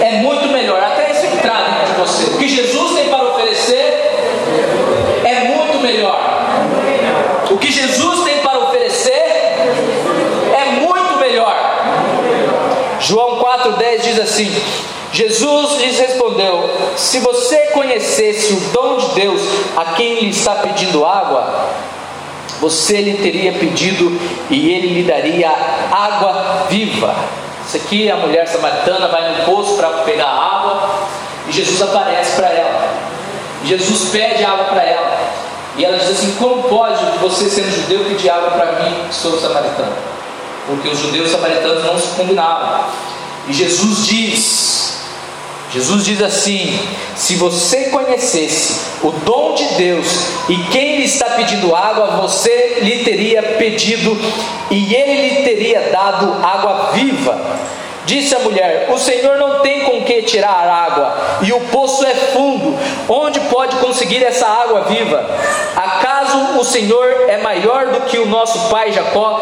é 0.00 0.18
muito 0.18 0.46
melhor. 0.46 0.80
Até 0.80 1.10
isso 1.10 1.26
que 1.26 1.36
de 1.36 1.92
você. 1.98 2.30
O 2.30 2.38
que 2.38 2.48
Jesus 2.48 2.92
tem 2.94 3.08
para 3.08 3.24
oferecer 3.24 4.00
é 5.24 5.40
muito 5.48 5.80
melhor. 5.80 6.16
O 7.50 7.58
que 7.58 7.72
Jesus 7.72 8.22
tem 8.22 8.38
para 8.38 8.58
oferecer 8.60 9.10
é 9.10 10.80
muito 10.80 11.18
melhor. 11.18 11.56
João 13.00 13.40
4,10 13.40 14.00
diz 14.02 14.20
assim: 14.20 14.54
Jesus 15.12 15.80
lhes 15.80 15.98
respondeu: 15.98 16.70
Se 16.96 17.18
você 17.18 17.56
conhecesse 17.72 18.52
o 18.52 18.60
dom 18.72 18.96
de 18.98 19.08
Deus 19.14 19.40
a 19.76 19.86
quem 19.96 20.20
lhe 20.20 20.30
está 20.30 20.54
pedindo 20.54 21.04
água, 21.04 21.68
você 22.60 23.00
lhe 23.00 23.14
teria 23.14 23.52
pedido 23.52 24.18
e 24.50 24.70
ele 24.70 24.88
lhe 24.88 25.02
daria 25.02 25.50
água 25.90 26.66
viva. 26.68 27.14
Isso 27.66 27.76
aqui 27.76 28.10
a 28.10 28.16
mulher 28.16 28.46
samaritana 28.46 29.08
vai 29.08 29.30
no 29.30 29.44
poço 29.44 29.76
para 29.76 29.88
pegar 30.04 30.28
água 30.28 31.06
e 31.48 31.52
Jesus 31.52 31.82
aparece 31.82 32.36
para 32.36 32.48
ela. 32.48 32.94
Jesus 33.64 34.10
pede 34.10 34.44
água 34.44 34.64
para 34.66 34.82
ela. 34.82 35.14
E 35.76 35.84
ela 35.84 35.98
diz 35.98 36.10
assim: 36.10 36.34
Como 36.38 36.62
pode 36.64 37.02
você, 37.20 37.48
sendo 37.48 37.70
judeu, 37.70 38.04
pedir 38.04 38.30
água 38.30 38.50
para 38.50 38.72
mim, 38.72 38.94
que 39.08 39.14
sou 39.14 39.38
samaritano? 39.40 39.92
Porque 40.66 40.88
os 40.88 40.98
judeus 40.98 41.30
samaritanos 41.30 41.84
não 41.84 41.98
se 41.98 42.08
combinavam. 42.16 42.84
E 43.48 43.52
Jesus 43.52 44.06
diz: 44.06 44.83
Jesus 45.74 46.04
diz 46.04 46.22
assim: 46.22 46.78
se 47.16 47.34
você 47.34 47.86
conhecesse 47.86 48.80
o 49.02 49.10
dom 49.10 49.54
de 49.54 49.64
Deus 49.74 50.06
e 50.48 50.56
quem 50.70 50.98
lhe 50.98 51.04
está 51.04 51.30
pedindo 51.30 51.74
água, 51.74 52.22
você 52.22 52.78
lhe 52.80 53.02
teria 53.02 53.42
pedido 53.42 54.16
e 54.70 54.94
ele 54.94 55.28
lhe 55.28 55.42
teria 55.42 55.88
dado 55.90 56.32
água 56.46 56.92
viva. 56.92 57.36
Disse 58.06 58.36
a 58.36 58.38
mulher: 58.38 58.88
O 58.92 58.98
Senhor 58.98 59.36
não 59.36 59.62
tem 59.62 59.80
com 59.80 60.02
que 60.02 60.22
tirar 60.22 60.68
água, 60.68 61.40
e 61.42 61.52
o 61.52 61.58
poço 61.62 62.06
é 62.06 62.14
fundo. 62.14 62.78
Onde 63.08 63.40
pode 63.40 63.74
conseguir 63.76 64.22
essa 64.22 64.46
água 64.46 64.82
viva? 64.82 65.28
Acaso 65.74 66.60
o 66.60 66.64
Senhor 66.64 67.24
é 67.26 67.38
maior 67.38 67.86
do 67.86 68.02
que 68.02 68.18
o 68.18 68.26
nosso 68.26 68.68
pai 68.68 68.92
Jacó, 68.92 69.40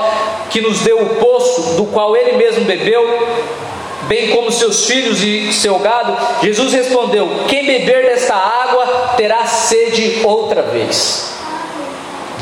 que 0.49 0.63
nos 0.63 0.81
deu 0.81 0.99
o 0.99 1.17
poço, 1.17 1.75
do 1.75 1.85
qual 1.87 2.17
ele 2.17 2.39
mesmo 2.39 2.65
bebeu, 2.65 3.05
bem 4.13 4.29
como 4.29 4.53
seus 4.53 4.85
filhos 4.85 5.23
e 5.23 5.51
seu 5.55 5.79
gado? 5.79 6.15
Jesus 6.43 6.75
respondeu: 6.75 7.45
Quem 7.49 7.65
beber 7.65 8.03
desta 8.03 8.35
água 8.35 9.15
terá 9.17 9.47
sede 9.47 10.21
outra 10.23 10.61
vez. 10.61 11.33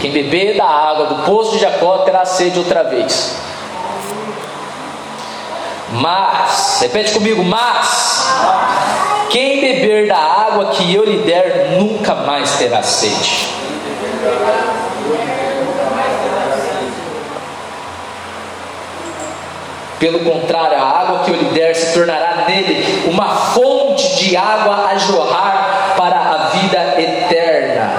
Quem 0.00 0.10
beber 0.10 0.56
da 0.56 0.66
água 0.66 1.06
do 1.06 1.22
poço 1.24 1.52
de 1.52 1.58
Jacó 1.58 1.98
terá 1.98 2.24
sede 2.24 2.58
outra 2.58 2.82
vez. 2.82 3.36
Mas, 5.92 6.80
repete 6.80 7.12
comigo, 7.12 7.44
mas 7.44 8.28
quem 9.28 9.60
beber 9.60 10.08
da 10.08 10.18
água 10.18 10.66
que 10.66 10.92
eu 10.92 11.04
lhe 11.04 11.18
der 11.18 11.76
nunca 11.78 12.16
mais 12.16 12.50
terá 12.58 12.82
sede. 12.82 13.48
Pelo 20.00 20.18
contrário, 20.20 20.76
a 20.76 20.82
água 20.82 21.20
que 21.20 21.30
eu 21.30 21.36
lhe 21.36 21.50
der 21.50 21.76
se 21.76 21.94
tornará 21.94 22.46
nele 22.48 23.08
uma 23.08 23.28
fonte 23.28 24.16
de 24.16 24.36
água 24.36 24.88
a 24.88 24.98
jorrar 24.98 25.94
para 25.96 26.16
a 26.16 26.36
vida 26.48 27.00
eterna. 27.00 27.92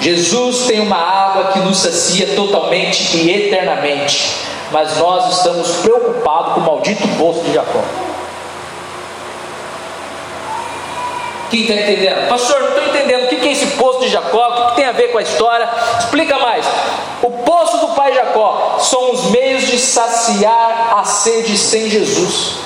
Jesus 0.00 0.66
tem 0.66 0.80
uma 0.80 0.98
água 0.98 1.52
que 1.52 1.60
nos 1.60 1.78
sacia 1.78 2.34
totalmente 2.34 3.16
e 3.16 3.46
eternamente 3.46 4.46
mas 4.70 4.98
nós 4.98 5.38
estamos 5.38 5.68
preocupados 5.76 6.54
com 6.54 6.60
o 6.60 6.64
maldito 6.64 7.06
poço 7.18 7.40
de 7.44 7.54
Jacó. 7.54 7.82
Quem 11.64 11.78
está 11.78 11.90
entendendo? 11.90 12.28
Pastor, 12.28 12.60
não 12.60 12.68
estou 12.68 12.84
entendendo 12.84 13.24
o 13.24 13.28
que 13.28 13.48
é 13.48 13.52
esse 13.52 13.66
poço 13.76 14.00
de 14.00 14.08
Jacó, 14.08 14.48
o 14.48 14.70
que 14.70 14.76
tem 14.76 14.84
a 14.84 14.92
ver 14.92 15.08
com 15.08 15.18
a 15.18 15.22
história. 15.22 15.68
Explica 15.98 16.38
mais. 16.38 16.66
O 17.22 17.30
poço 17.30 17.78
do 17.78 17.88
pai 17.94 18.14
Jacó 18.14 18.78
são 18.80 19.12
os 19.12 19.30
meios 19.30 19.66
de 19.66 19.78
saciar 19.78 20.98
a 20.98 21.04
sede 21.04 21.56
sem 21.56 21.88
Jesus. 21.88 22.56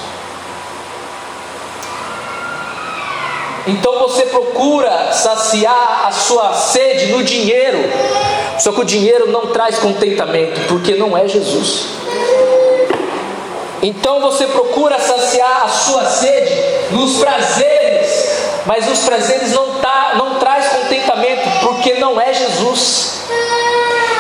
Então 3.66 3.99
você 4.01 4.26
procura 4.26 5.12
saciar 5.12 6.07
a 6.07 6.11
sua 6.11 6.55
sede 6.55 7.12
no 7.12 7.22
dinheiro, 7.22 7.78
só 8.59 8.72
que 8.72 8.80
o 8.80 8.84
dinheiro 8.84 9.30
não 9.30 9.49
traz 9.49 9.78
contentamento, 9.78 10.61
porque 10.66 10.95
não 10.95 11.16
é 11.16 11.28
Jesus. 11.28 11.84
Então 13.82 14.20
você 14.20 14.47
procura 14.47 14.99
saciar 14.99 15.64
a 15.64 15.68
sua 15.68 16.05
sede 16.05 16.53
nos 16.91 17.18
prazeres, 17.18 18.39
mas 18.66 18.90
os 18.90 19.00
prazeres 19.00 19.52
não, 19.52 19.80
tá, 19.80 20.12
não 20.16 20.38
traz 20.38 20.68
contentamento, 20.68 21.48
porque 21.61 21.94
não 21.94 22.20
é 22.20 22.32
Jesus. 22.32 23.20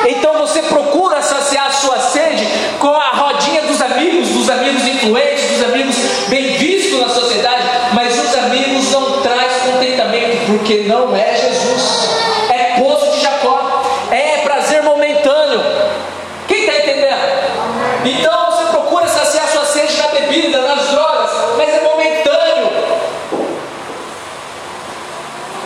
Então 0.08 0.34
você 0.38 0.62
procura 0.62 1.20
saciar 1.20 1.66
a 1.66 1.72
sua 1.72 1.98
sede 1.98 2.46
com 2.78 2.94
a 2.94 3.10
rodinha 3.10 3.62
dos 3.62 3.80
amigos, 3.82 4.28
dos 4.28 4.48
amigos 4.48 4.86
influentes, 4.86 5.50
dos 5.50 5.64
amigos 5.64 5.96
bem 6.28 6.56
vistos 6.56 7.00
na 7.00 7.08
sociedade, 7.08 7.62
mas 7.92 8.18
os 8.18 8.34
amigos 8.36 8.90
não 8.90 9.20
traz 9.20 9.52
contentamento, 9.62 10.46
porque 10.46 10.84
não 10.86 11.14
é 11.14 11.34
Jesus. 11.36 12.08
É 12.48 12.80
poço 12.80 13.10
de 13.12 13.20
Jacó, 13.20 13.82
é 14.10 14.38
prazer 14.38 14.82
momentâneo. 14.82 15.62
Quem 16.48 16.60
está 16.60 16.78
entendendo? 16.78 17.10
Então 18.04 18.50
você 18.50 18.64
procura 18.70 19.06
saciar 19.06 19.46
sua 19.48 19.64
sede 19.66 19.96
na 19.98 20.08
bebida, 20.08 20.62
nas 20.62 20.88
drogas, 20.88 21.30
mas 21.56 21.68
é 21.68 21.80
momentâneo. 21.80 22.70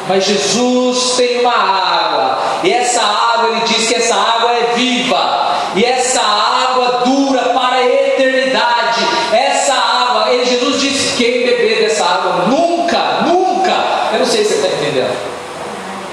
Mas 0.06 0.24
Jesus 0.24 1.14
tem 1.16 1.40
uma 1.40 1.52
água, 1.52 2.38
e 2.62 2.70
essa 2.70 3.00
água, 3.00 3.50
ele 3.50 3.60
diz 3.60 3.88
que 3.88 3.94
essa 3.94 4.14
água 4.14 4.50
é 4.52 4.74
viva, 4.74 5.54
e 5.74 5.84
essa 5.84 6.20
água 6.20 7.02
dura 7.04 7.40
para 7.54 7.76
a 7.76 7.84
eternidade. 7.84 9.00
Essa 9.32 9.72
água, 9.72 10.30
ele, 10.30 10.44
Jesus 10.44 10.80
disse: 10.80 11.16
quem 11.16 11.46
beber 11.46 11.80
dessa 11.80 12.04
água 12.04 12.44
nunca, 12.48 12.98
nunca, 13.26 13.72
eu 14.12 14.18
não 14.18 14.26
sei 14.26 14.44
se 14.44 14.50
você 14.50 14.66
está 14.66 14.68
entendendo, 14.68 15.16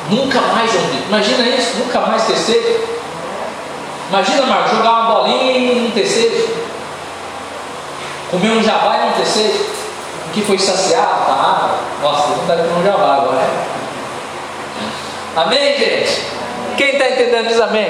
nunca 0.09 0.39
mais, 0.39 0.71
imagina 1.07 1.49
isso, 1.49 1.77
nunca 1.79 1.99
mais 1.99 2.23
ter 2.23 2.37
sede. 2.37 2.79
Imagina, 4.09 4.45
Marcos, 4.45 4.71
jogar 4.71 4.91
uma 4.91 5.13
bolinha 5.13 5.51
e 5.51 5.81
não 5.81 5.91
ter 5.91 6.05
sede, 6.05 6.47
comer 8.29 8.51
um 8.51 8.63
jabá 8.63 8.97
e 8.97 9.05
não 9.05 9.11
ter 9.13 9.25
sede, 9.25 9.65
o 10.27 10.31
que 10.33 10.41
foi 10.41 10.57
saciado, 10.57 11.25
tá 11.25 11.33
água, 11.33 11.79
nossa, 12.01 12.27
não 12.29 12.41
está 12.41 12.55
com 12.55 12.79
um 12.79 12.83
jabá 12.83 13.15
agora, 13.15 13.35
né? 13.35 13.81
Amém, 15.35 15.77
gente? 15.77 16.21
Quem 16.75 16.91
está 16.91 17.09
entendendo 17.09 17.47
diz 17.47 17.59
amém. 17.59 17.87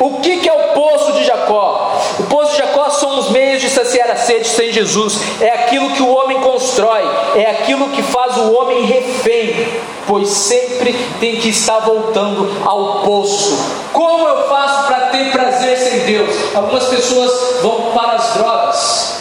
O 0.00 0.20
que, 0.20 0.38
que 0.38 0.48
é 0.48 0.52
o 0.52 0.72
poço 0.74 1.12
de 1.12 1.24
Jacó? 1.24 2.00
O 2.18 2.24
poço 2.24 2.52
de 2.52 2.58
Jacó 2.58 2.90
são 2.90 3.18
os 3.18 3.30
meios 3.30 3.60
de 3.60 3.68
saciar 3.68 4.10
a 4.10 4.16
sede 4.16 4.48
sem 4.48 4.72
Jesus. 4.72 5.20
É 5.40 5.50
aquilo 5.50 5.90
que 5.90 6.02
o 6.02 6.08
homem 6.08 6.40
constrói, 6.40 7.02
é 7.36 7.50
aquilo 7.50 7.90
que 7.90 8.02
faz 8.02 8.36
o 8.36 8.52
homem 8.52 8.84
refém, 8.84 9.68
pois 10.06 10.28
sempre 10.28 10.92
tem 11.20 11.36
que 11.36 11.50
estar 11.50 11.80
voltando 11.80 12.50
ao 12.64 13.02
poço. 13.02 13.56
Como 13.92 14.26
eu 14.26 14.48
faço 14.48 14.86
para 14.86 15.00
ter 15.08 15.30
prazer 15.30 15.76
sem 15.76 16.00
Deus? 16.00 16.34
Algumas 16.54 16.84
pessoas 16.84 17.60
vão 17.62 17.92
para 17.92 18.12
as 18.12 18.34
drogas 18.34 19.14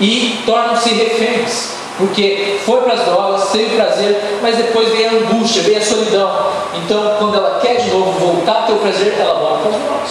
e 0.00 0.42
tornam-se 0.46 0.90
reféns 0.90 1.69
porque 2.00 2.58
foi 2.64 2.80
para 2.80 2.94
as 2.94 3.04
drogas, 3.04 3.50
teve 3.50 3.76
prazer, 3.76 4.38
mas 4.42 4.56
depois 4.56 4.88
vem 4.88 5.06
a 5.06 5.12
angústia, 5.12 5.62
vem 5.62 5.76
a 5.76 5.84
solidão. 5.84 6.46
Então, 6.74 7.16
quando 7.18 7.36
ela 7.36 7.60
quer 7.60 7.76
de 7.76 7.90
novo 7.90 8.10
voltar 8.18 8.60
a 8.60 8.62
ter 8.62 8.72
o 8.72 8.76
prazer, 8.76 9.14
ela 9.20 9.34
volta 9.34 9.68
para 9.68 9.76
as 9.76 9.82
drogas. 9.82 10.10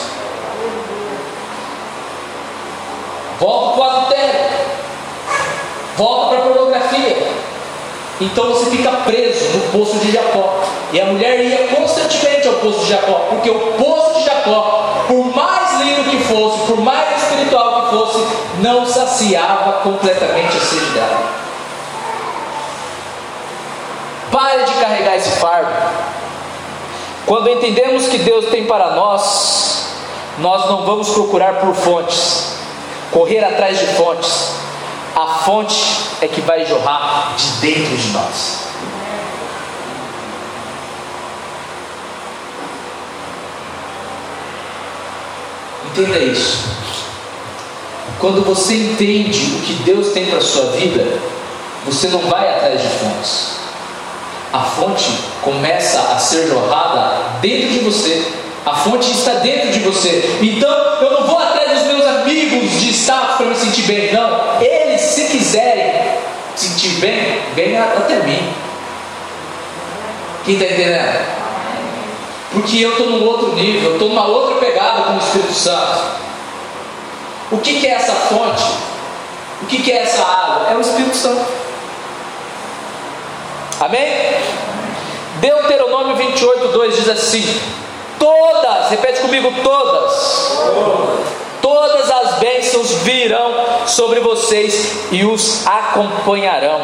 Volta 3.39 3.73
para 3.73 3.81
o 3.81 3.89
adultério. 3.89 4.39
Volta 5.97 6.27
para 6.27 6.37
a 6.37 6.41
pornografia. 6.41 7.17
Então 8.21 8.49
você 8.49 8.69
fica 8.69 8.91
preso 9.05 9.45
no 9.57 9.71
poço 9.71 9.97
de 9.99 10.11
Jacó. 10.11 10.61
E 10.91 10.99
a 10.99 11.05
mulher 11.05 11.39
ia 11.39 11.67
constantemente 11.69 12.47
ao 12.47 12.55
poço 12.55 12.79
de 12.79 12.89
Jacó, 12.89 13.27
porque 13.29 13.49
o 13.49 13.59
poço 13.73 14.19
de 14.19 14.25
Jacó, 14.25 15.05
por 15.07 15.35
mais 15.35 15.79
lindo 15.81 16.09
que 16.09 16.17
fosse, 16.25 16.59
por 16.67 16.81
mais 16.81 17.23
espiritual 17.23 17.83
que 17.83 17.95
fosse, 17.95 18.27
não 18.61 18.85
saciava 18.85 19.79
completamente 19.83 20.57
a 20.57 20.59
sede 20.59 20.91
dela. 20.91 21.48
Pare 24.39 24.63
de 24.63 24.73
carregar 24.75 25.17
esse 25.17 25.31
fardo. 25.31 25.69
Quando 27.25 27.49
entendemos 27.49 28.07
que 28.07 28.19
Deus 28.19 28.45
tem 28.45 28.65
para 28.67 28.91
nós, 28.91 29.87
nós 30.37 30.69
não 30.69 30.85
vamos 30.85 31.09
procurar 31.09 31.55
por 31.55 31.75
fontes, 31.75 32.53
correr 33.11 33.43
atrás 33.43 33.77
de 33.77 33.85
fontes. 33.87 34.53
A 35.13 35.25
fonte 35.43 35.75
é 36.21 36.27
que 36.29 36.39
vai 36.39 36.65
jorrar 36.65 37.35
de 37.35 37.49
dentro 37.59 37.97
de 37.97 38.07
nós. 38.11 38.59
Entenda 45.91 46.17
isso. 46.17 46.63
Quando 48.19 48.45
você 48.45 48.73
entende 48.73 49.57
o 49.57 49.61
que 49.63 49.73
Deus 49.83 50.13
tem 50.13 50.27
para 50.27 50.39
sua 50.39 50.71
vida, 50.77 51.19
você 51.83 52.07
não 52.07 52.21
vai 52.21 52.47
atrás 52.55 52.81
de 52.81 52.87
fontes 52.87 53.58
a 54.51 54.59
fonte 54.59 55.11
começa 55.43 55.99
a 56.13 56.17
ser 56.17 56.47
jorrada 56.47 57.39
dentro 57.41 57.69
de 57.69 57.79
você. 57.79 58.31
A 58.65 58.73
fonte 58.73 59.11
está 59.11 59.33
dentro 59.33 59.71
de 59.71 59.79
você. 59.79 60.37
Então, 60.41 60.69
eu 61.01 61.11
não 61.11 61.27
vou 61.27 61.37
atrás 61.37 61.79
dos 61.79 61.87
meus 61.87 62.05
amigos 62.05 62.81
de 62.81 62.91
status 62.91 63.37
para 63.37 63.45
me 63.45 63.55
sentir 63.55 63.83
bem. 63.83 64.13
Não. 64.13 64.61
Eles, 64.61 65.01
se 65.01 65.25
quiserem 65.25 66.19
sentir 66.55 66.99
bem, 66.99 67.41
venha 67.55 67.83
até 67.83 68.15
mim. 68.17 68.53
Quem 70.45 70.55
está 70.55 70.65
entendendo? 70.65 71.39
Porque 72.51 72.79
eu 72.79 72.91
estou 72.91 73.09
num 73.11 73.25
outro 73.25 73.53
nível, 73.53 73.91
eu 73.91 73.93
estou 73.93 74.09
numa 74.09 74.25
outra 74.25 74.55
pegada 74.55 75.03
com 75.03 75.13
o 75.13 75.19
Espírito 75.19 75.53
Santo. 75.53 75.99
O 77.51 77.57
que, 77.59 77.79
que 77.79 77.87
é 77.87 77.91
essa 77.91 78.13
fonte? 78.13 78.63
O 79.61 79.65
que, 79.67 79.81
que 79.81 79.91
é 79.91 80.01
essa 80.01 80.23
água? 80.23 80.67
É 80.71 80.75
o 80.75 80.81
Espírito 80.81 81.15
Santo. 81.15 81.58
Amém? 83.79 84.35
Deuteronômio 85.39 86.15
28, 86.15 86.67
2 86.67 86.95
diz 86.95 87.09
assim: 87.09 87.61
Todas, 88.17 88.89
repete 88.89 89.21
comigo, 89.21 89.53
todas. 89.63 90.59
todas 91.61 92.11
as 92.11 92.39
bênçãos 92.39 92.91
virão 93.03 93.53
sobre 93.87 94.19
vocês 94.19 95.07
e 95.11 95.23
os 95.23 95.65
acompanharão. 95.65 96.81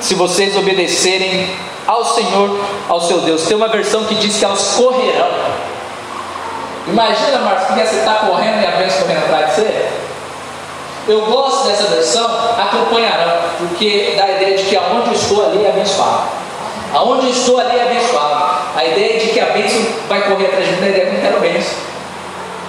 Se 0.00 0.14
vocês 0.14 0.56
obedecerem 0.56 1.48
ao 1.86 2.04
Senhor, 2.04 2.60
ao 2.88 3.00
seu 3.00 3.20
Deus. 3.20 3.42
Tem 3.46 3.56
uma 3.56 3.68
versão 3.68 4.04
que 4.04 4.14
diz 4.16 4.36
que 4.36 4.44
elas 4.44 4.74
correrão. 4.74 5.30
Imagina, 6.86 7.38
Marcos, 7.38 7.68
que 7.68 7.86
você 7.86 7.96
está 7.96 8.14
correndo 8.26 8.62
e 8.62 8.66
a 8.66 8.72
bênção 8.72 9.02
correndo 9.02 9.24
atrás 9.24 9.46
de 9.46 9.54
você. 9.54 9.88
Eu 11.06 11.26
gosto 11.26 11.68
dessa 11.68 11.84
versão, 11.84 12.24
acompanharão, 12.58 13.38
porque 13.58 14.14
dá 14.16 14.24
a 14.24 14.30
ideia 14.32 14.56
de 14.56 14.64
que 14.64 14.76
aonde 14.76 15.08
eu 15.08 15.14
estou 15.14 15.44
ali 15.44 15.64
é 15.64 15.68
abençoado. 15.68 16.28
Aonde 16.94 17.26
eu 17.26 17.32
estou 17.32 17.58
ali 17.58 17.78
é 17.78 17.82
abençoado. 17.82 18.60
A 18.74 18.84
ideia 18.84 19.18
de 19.18 19.28
que 19.28 19.40
a 19.40 19.46
bênção 19.46 19.82
vai 20.08 20.22
correr 20.22 20.46
atrás 20.46 20.66
de 20.66 20.72
mim, 20.76 20.86
a 20.86 20.88
ideia 20.88 21.06
que 21.06 21.10
eu 21.10 21.14
não 21.14 21.20
quero 21.20 21.40
bênção. 21.40 21.74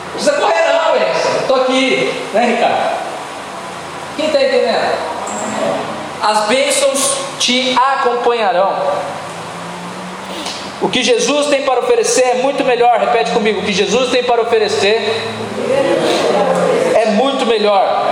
Não 0.06 0.12
precisa 0.14 0.34
correr 0.34 0.64
não, 0.68 1.00
bênção. 1.00 1.32
Estou 1.42 1.56
aqui, 1.62 2.14
né, 2.34 2.46
Ricardo? 2.46 3.06
Quem 4.18 4.26
está 4.28 4.42
entendendo? 4.42 4.98
As 6.22 6.40
bênçãos 6.48 7.18
te 7.40 7.76
acompanharão. 7.78 8.74
O 10.82 10.90
que 10.90 11.04
Jesus 11.04 11.48
tem 11.48 11.64
para 11.64 11.80
oferecer 11.80 12.22
é 12.24 12.34
muito 12.36 12.64
melhor. 12.64 13.00
Repete 13.00 13.32
comigo: 13.32 13.62
o 13.62 13.64
que 13.64 13.72
Jesus 13.72 14.10
tem 14.10 14.24
para 14.24 14.42
oferecer 14.42 15.24
é 16.96 17.12
muito 17.12 17.46
melhor. 17.46 18.05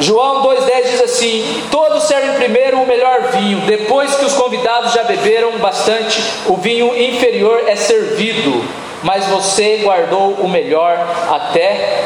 João 0.00 0.42
2,10 0.42 0.90
diz 0.90 1.00
assim: 1.02 1.62
Todos 1.70 2.04
servem 2.04 2.34
primeiro 2.34 2.80
o 2.80 2.86
melhor 2.86 3.30
vinho, 3.32 3.60
depois 3.66 4.14
que 4.14 4.24
os 4.24 4.32
convidados 4.32 4.92
já 4.92 5.04
beberam 5.04 5.58
bastante, 5.58 6.22
o 6.46 6.56
vinho 6.56 6.96
inferior 6.96 7.64
é 7.66 7.76
servido, 7.76 8.64
mas 9.02 9.26
você 9.26 9.78
guardou 9.82 10.32
o 10.34 10.48
melhor 10.48 10.98
até 11.30 12.04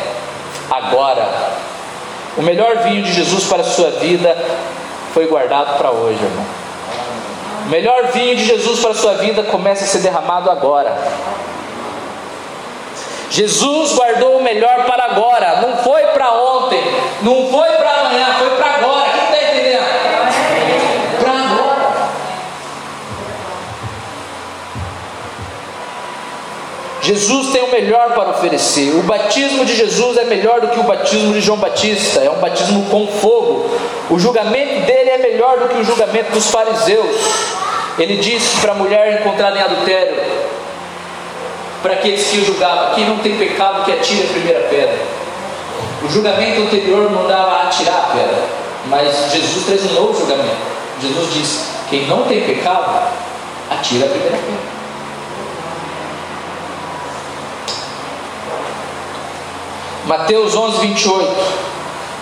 agora. 0.71 1.27
O 2.37 2.43
melhor 2.43 2.79
vinho 2.79 3.03
de 3.05 3.13
Jesus 3.13 3.45
para 3.45 3.63
a 3.63 3.65
sua 3.65 3.91
vida 3.93 4.37
foi 5.13 5.27
guardado 5.27 5.79
para 5.79 5.93
hoje, 5.93 6.19
irmão. 6.23 6.45
O 7.67 7.71
melhor 7.71 8.09
vinho 8.09 8.37
de 8.37 8.45
Jesus 8.45 8.81
para 8.81 8.91
a 8.91 8.95
sua 8.95 9.15
vida 9.15 9.45
começa 9.45 9.85
a 9.85 9.87
ser 9.87 10.01
derramado 10.01 10.51
agora. 10.51 10.99
Jesus 13.35 13.95
guardou 13.95 14.39
o 14.39 14.43
melhor 14.45 14.85
para 14.87 15.07
agora, 15.07 15.61
não 15.61 15.79
foi 15.79 16.05
para 16.05 16.33
ontem, 16.35 16.81
não 17.21 17.51
foi 17.51 17.69
para 17.69 17.91
amanhã, 17.91 18.27
foi 18.39 18.51
para 18.51 18.75
agora. 18.77 19.11
Quem 19.11 19.25
está 19.25 19.53
entendendo? 19.53 19.85
Para 21.19 21.33
agora. 21.33 22.09
Jesus 27.03 27.53
tem 27.53 27.65
o 27.65 27.73
melhor 27.73 28.15
para 28.15 28.31
oferecer. 28.31 28.95
O 28.95 29.03
batismo 29.03 29.65
de 29.65 29.75
Jesus 29.75 30.17
é 30.17 30.25
melhor 30.27 30.61
do 30.61 30.69
que 30.69 30.79
o 30.79 30.85
batismo 30.85 31.33
de 31.33 31.41
João 31.41 31.59
Batista, 31.59 32.21
é 32.21 32.31
um 32.31 32.39
batismo 32.39 32.89
com 32.89 33.09
fogo. 33.09 33.69
O 34.11 34.17
julgamento 34.17 34.87
dele 34.87 35.11
é 35.11 35.19
melhor 35.19 35.59
do 35.59 35.71
que 35.71 35.81
o 35.81 35.85
julgamento 35.85 36.31
dos 36.31 36.53
fariseus. 36.53 37.17
Ele 37.99 38.17
disse 38.19 38.61
para 38.61 38.71
a 38.71 38.77
mulher 38.77 39.21
encontrada 39.21 39.59
em 39.59 39.61
adultério: 39.61 40.23
para 41.85 41.93
aqueles 41.93 42.27
que 42.27 42.39
o 42.39 42.47
julgavam: 42.47 42.95
quem 42.95 43.07
não 43.07 43.19
tem 43.19 43.37
pecado, 43.37 43.85
que 43.85 43.93
atire 43.93 44.23
a 44.23 44.33
primeira 44.33 44.61
pedra. 44.61 44.99
O 46.03 46.09
julgamento 46.09 46.63
anterior 46.63 47.11
mandava 47.11 47.65
atirar 47.65 47.97
a 47.97 48.15
pedra, 48.15 48.43
mas 48.87 49.31
Jesus 49.31 49.67
traz 49.67 49.85
um 49.91 49.93
novo 49.93 50.19
julgamento. 50.19 50.57
Jesus 51.03 51.35
diz: 51.35 51.67
quem 51.91 52.07
não 52.07 52.23
tem 52.23 52.41
pecado, 52.41 53.13
atira 53.71 54.07
a 54.07 54.09
primeira 54.09 54.39
pedra. 54.39 54.75
Mateus 60.07 60.55
11, 60.55 60.79
28. 60.79 61.75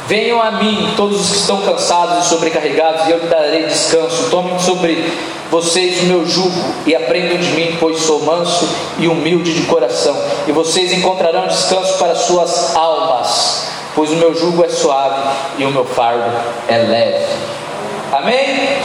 Venham 0.09 0.43
a 0.43 0.51
mim, 0.51 0.93
todos 0.97 1.21
os 1.21 1.31
que 1.31 1.37
estão 1.37 1.63
cansados 1.63 2.27
e 2.27 2.29
sobrecarregados, 2.29 3.07
e 3.07 3.13
eu 3.13 3.19
lhe 3.19 3.29
darei 3.29 3.67
descanso. 3.67 4.29
Tomem 4.29 4.59
sobre 4.59 5.13
vocês 5.53 6.01
o 6.01 6.07
meu 6.07 6.27
jugo 6.27 6.59
e 6.87 6.97
aprendam 6.97 7.37
de 7.37 7.51
mim, 7.51 7.77
pois 7.79 8.01
sou 8.01 8.23
manso 8.23 8.67
e 8.99 9.07
humilde 9.07 9.53
de 9.53 9.67
coração, 9.67 10.17
e 10.49 10.53
vocês 10.53 10.91
encontrarão 10.95 11.47
descanso 11.47 11.99
para 11.99 12.15
suas 12.15 12.75
almas, 12.75 13.69
pois 13.95 14.11
o 14.11 14.17
meu 14.17 14.35
jugo 14.35 14.65
é 14.65 14.69
suave 14.71 15.31
e 15.59 15.67
o 15.67 15.71
meu 15.71 15.85
fardo 15.85 16.25
é 16.69 16.79
leve. 16.79 17.27
Amém? 18.11 18.79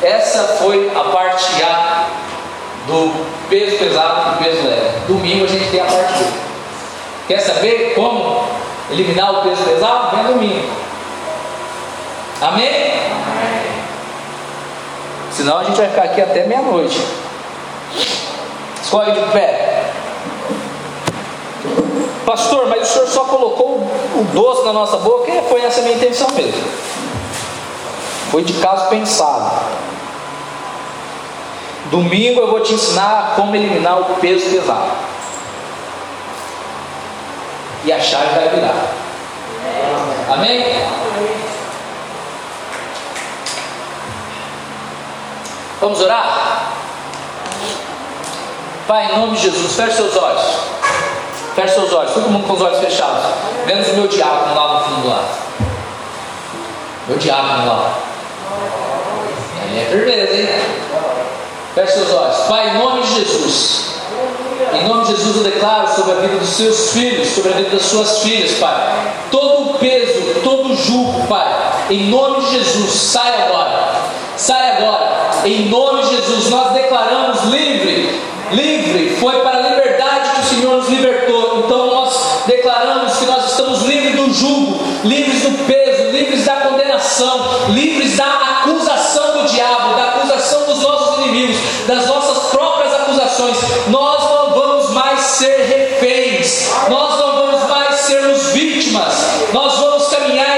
Essa 0.00 0.58
foi 0.60 0.92
a 0.94 1.04
parte 1.10 1.60
A 1.64 2.06
do 2.86 3.12
peso 3.48 3.76
pesado 3.76 4.36
e 4.36 4.44
peso 4.44 4.68
leve. 4.68 5.06
Domingo 5.08 5.44
a 5.44 5.48
gente 5.48 5.70
tem 5.70 5.80
a 5.80 5.86
parte 5.86 6.22
B. 6.22 6.24
Quer 7.26 7.40
saber 7.40 7.94
como 7.96 8.44
eliminar 8.92 9.40
o 9.40 9.42
peso 9.42 9.62
pesado? 9.64 10.16
Vem 10.16 10.34
domingo. 10.34 10.70
Amém? 12.40 12.92
Senão 15.32 15.58
a 15.58 15.64
gente 15.64 15.76
vai 15.76 15.88
ficar 15.88 16.02
aqui 16.02 16.20
até 16.20 16.46
meia-noite. 16.46 17.00
Escolhe 18.82 19.12
de 19.12 19.20
pé. 19.32 19.84
Pastor, 22.26 22.68
mas 22.68 22.82
o 22.82 22.92
senhor 22.92 23.08
só 23.08 23.24
colocou 23.24 23.78
o 23.78 24.26
doce 24.32 24.64
na 24.64 24.72
nossa 24.72 24.96
boca? 24.98 25.30
E 25.30 25.42
foi 25.48 25.62
essa 25.62 25.80
a 25.80 25.82
minha 25.82 25.96
intenção 25.96 26.28
mesmo. 26.30 26.62
Foi 28.30 28.44
de 28.44 28.52
caso 28.54 28.88
pensado. 28.88 29.50
Domingo 31.90 32.40
eu 32.40 32.50
vou 32.50 32.60
te 32.60 32.74
ensinar 32.74 33.32
como 33.34 33.54
eliminar 33.56 34.00
o 34.00 34.04
peso 34.16 34.48
pesado. 34.48 34.92
E 37.84 37.92
a 37.92 37.98
chave 37.98 38.34
vai 38.34 38.48
virar. 38.48 38.74
Amém? 40.32 40.64
Vamos 45.80 46.00
orar? 46.00 46.72
Pai, 48.86 49.06
em 49.06 49.18
nome 49.18 49.36
de 49.36 49.44
Jesus, 49.44 49.72
feche 49.74 49.96
seus 49.96 50.16
olhos. 50.16 50.42
Feche 51.54 51.74
seus 51.74 51.92
olhos, 51.92 52.12
todo 52.12 52.28
mundo 52.28 52.46
com 52.46 52.52
os 52.54 52.60
olhos 52.60 52.80
fechados. 52.80 53.24
Menos 53.64 53.88
o 53.88 53.94
meu 53.94 54.08
diácono 54.08 54.54
lá 54.54 54.74
no 54.74 54.84
fundo 54.84 55.08
lá. 55.08 55.24
Meu 57.08 57.16
diácono 57.16 57.66
lá. 57.66 57.94
Aí 59.62 59.80
é 59.80 59.84
firmeza, 59.86 60.34
hein? 60.34 60.48
Feche 61.74 61.92
seus 61.92 62.12
olhos. 62.12 62.36
Pai, 62.48 62.68
em 62.70 62.74
nome 62.78 63.02
de 63.02 63.14
Jesus. 63.14 63.90
Em 64.74 64.86
nome 64.86 65.04
de 65.04 65.12
Jesus 65.16 65.36
eu 65.36 65.44
declaro 65.44 65.88
sobre 65.88 66.12
a 66.12 66.16
vida 66.16 66.36
dos 66.36 66.50
seus 66.50 66.90
filhos, 66.90 67.28
sobre 67.28 67.52
a 67.52 67.56
vida 67.56 67.70
das 67.70 67.82
suas 67.82 68.18
filhas, 68.18 68.58
Pai. 68.58 69.14
Todo 69.30 69.70
o 69.70 69.78
peso, 69.78 70.40
todo 70.44 70.72
o 70.72 70.76
jugo, 70.76 71.26
Pai. 71.26 71.48
Em 71.88 72.10
nome 72.10 72.44
de 72.44 72.58
Jesus, 72.58 72.92
sai 72.92 73.42
agora. 73.44 73.94
Sai 74.36 74.76
agora 74.76 75.19
em 75.44 75.68
nome 75.68 76.02
de 76.02 76.16
Jesus, 76.16 76.50
nós 76.50 76.72
declaramos 76.72 77.44
livre, 77.44 78.20
livre, 78.52 79.16
foi 79.16 79.40
para 79.40 79.58
a 79.58 79.70
liberdade 79.70 80.30
que 80.30 80.40
o 80.40 80.44
Senhor 80.44 80.76
nos 80.76 80.88
libertou. 80.88 81.64
Então 81.64 81.86
nós 81.86 82.42
declaramos 82.46 83.16
que 83.16 83.26
nós 83.26 83.50
estamos 83.50 83.82
livres 83.82 84.16
do 84.16 84.32
jugo, 84.32 84.80
livres 85.04 85.42
do 85.42 85.66
peso, 85.66 86.10
livres 86.10 86.44
da 86.44 86.56
condenação, 86.56 87.70
livres 87.70 88.16
da 88.16 88.24
acusação 88.24 89.38
do 89.38 89.48
diabo, 89.48 89.94
da 89.94 90.04
acusação 90.08 90.66
dos 90.66 90.82
nossos 90.82 91.24
inimigos, 91.24 91.56
das 91.86 92.06
nossas 92.06 92.50
próprias 92.50 92.92
acusações. 92.92 93.56
Nós 93.88 94.22
não 94.22 94.50
vamos 94.50 94.90
mais 94.90 95.20
ser 95.20 95.56
reféns, 95.56 96.68
nós 96.88 97.18
não 97.18 97.36
vamos 97.36 97.68
mais 97.68 97.94
sermos 97.94 98.46
vítimas, 98.52 99.14
nós 99.52 99.78
vamos 99.78 100.08
caminhar 100.08 100.49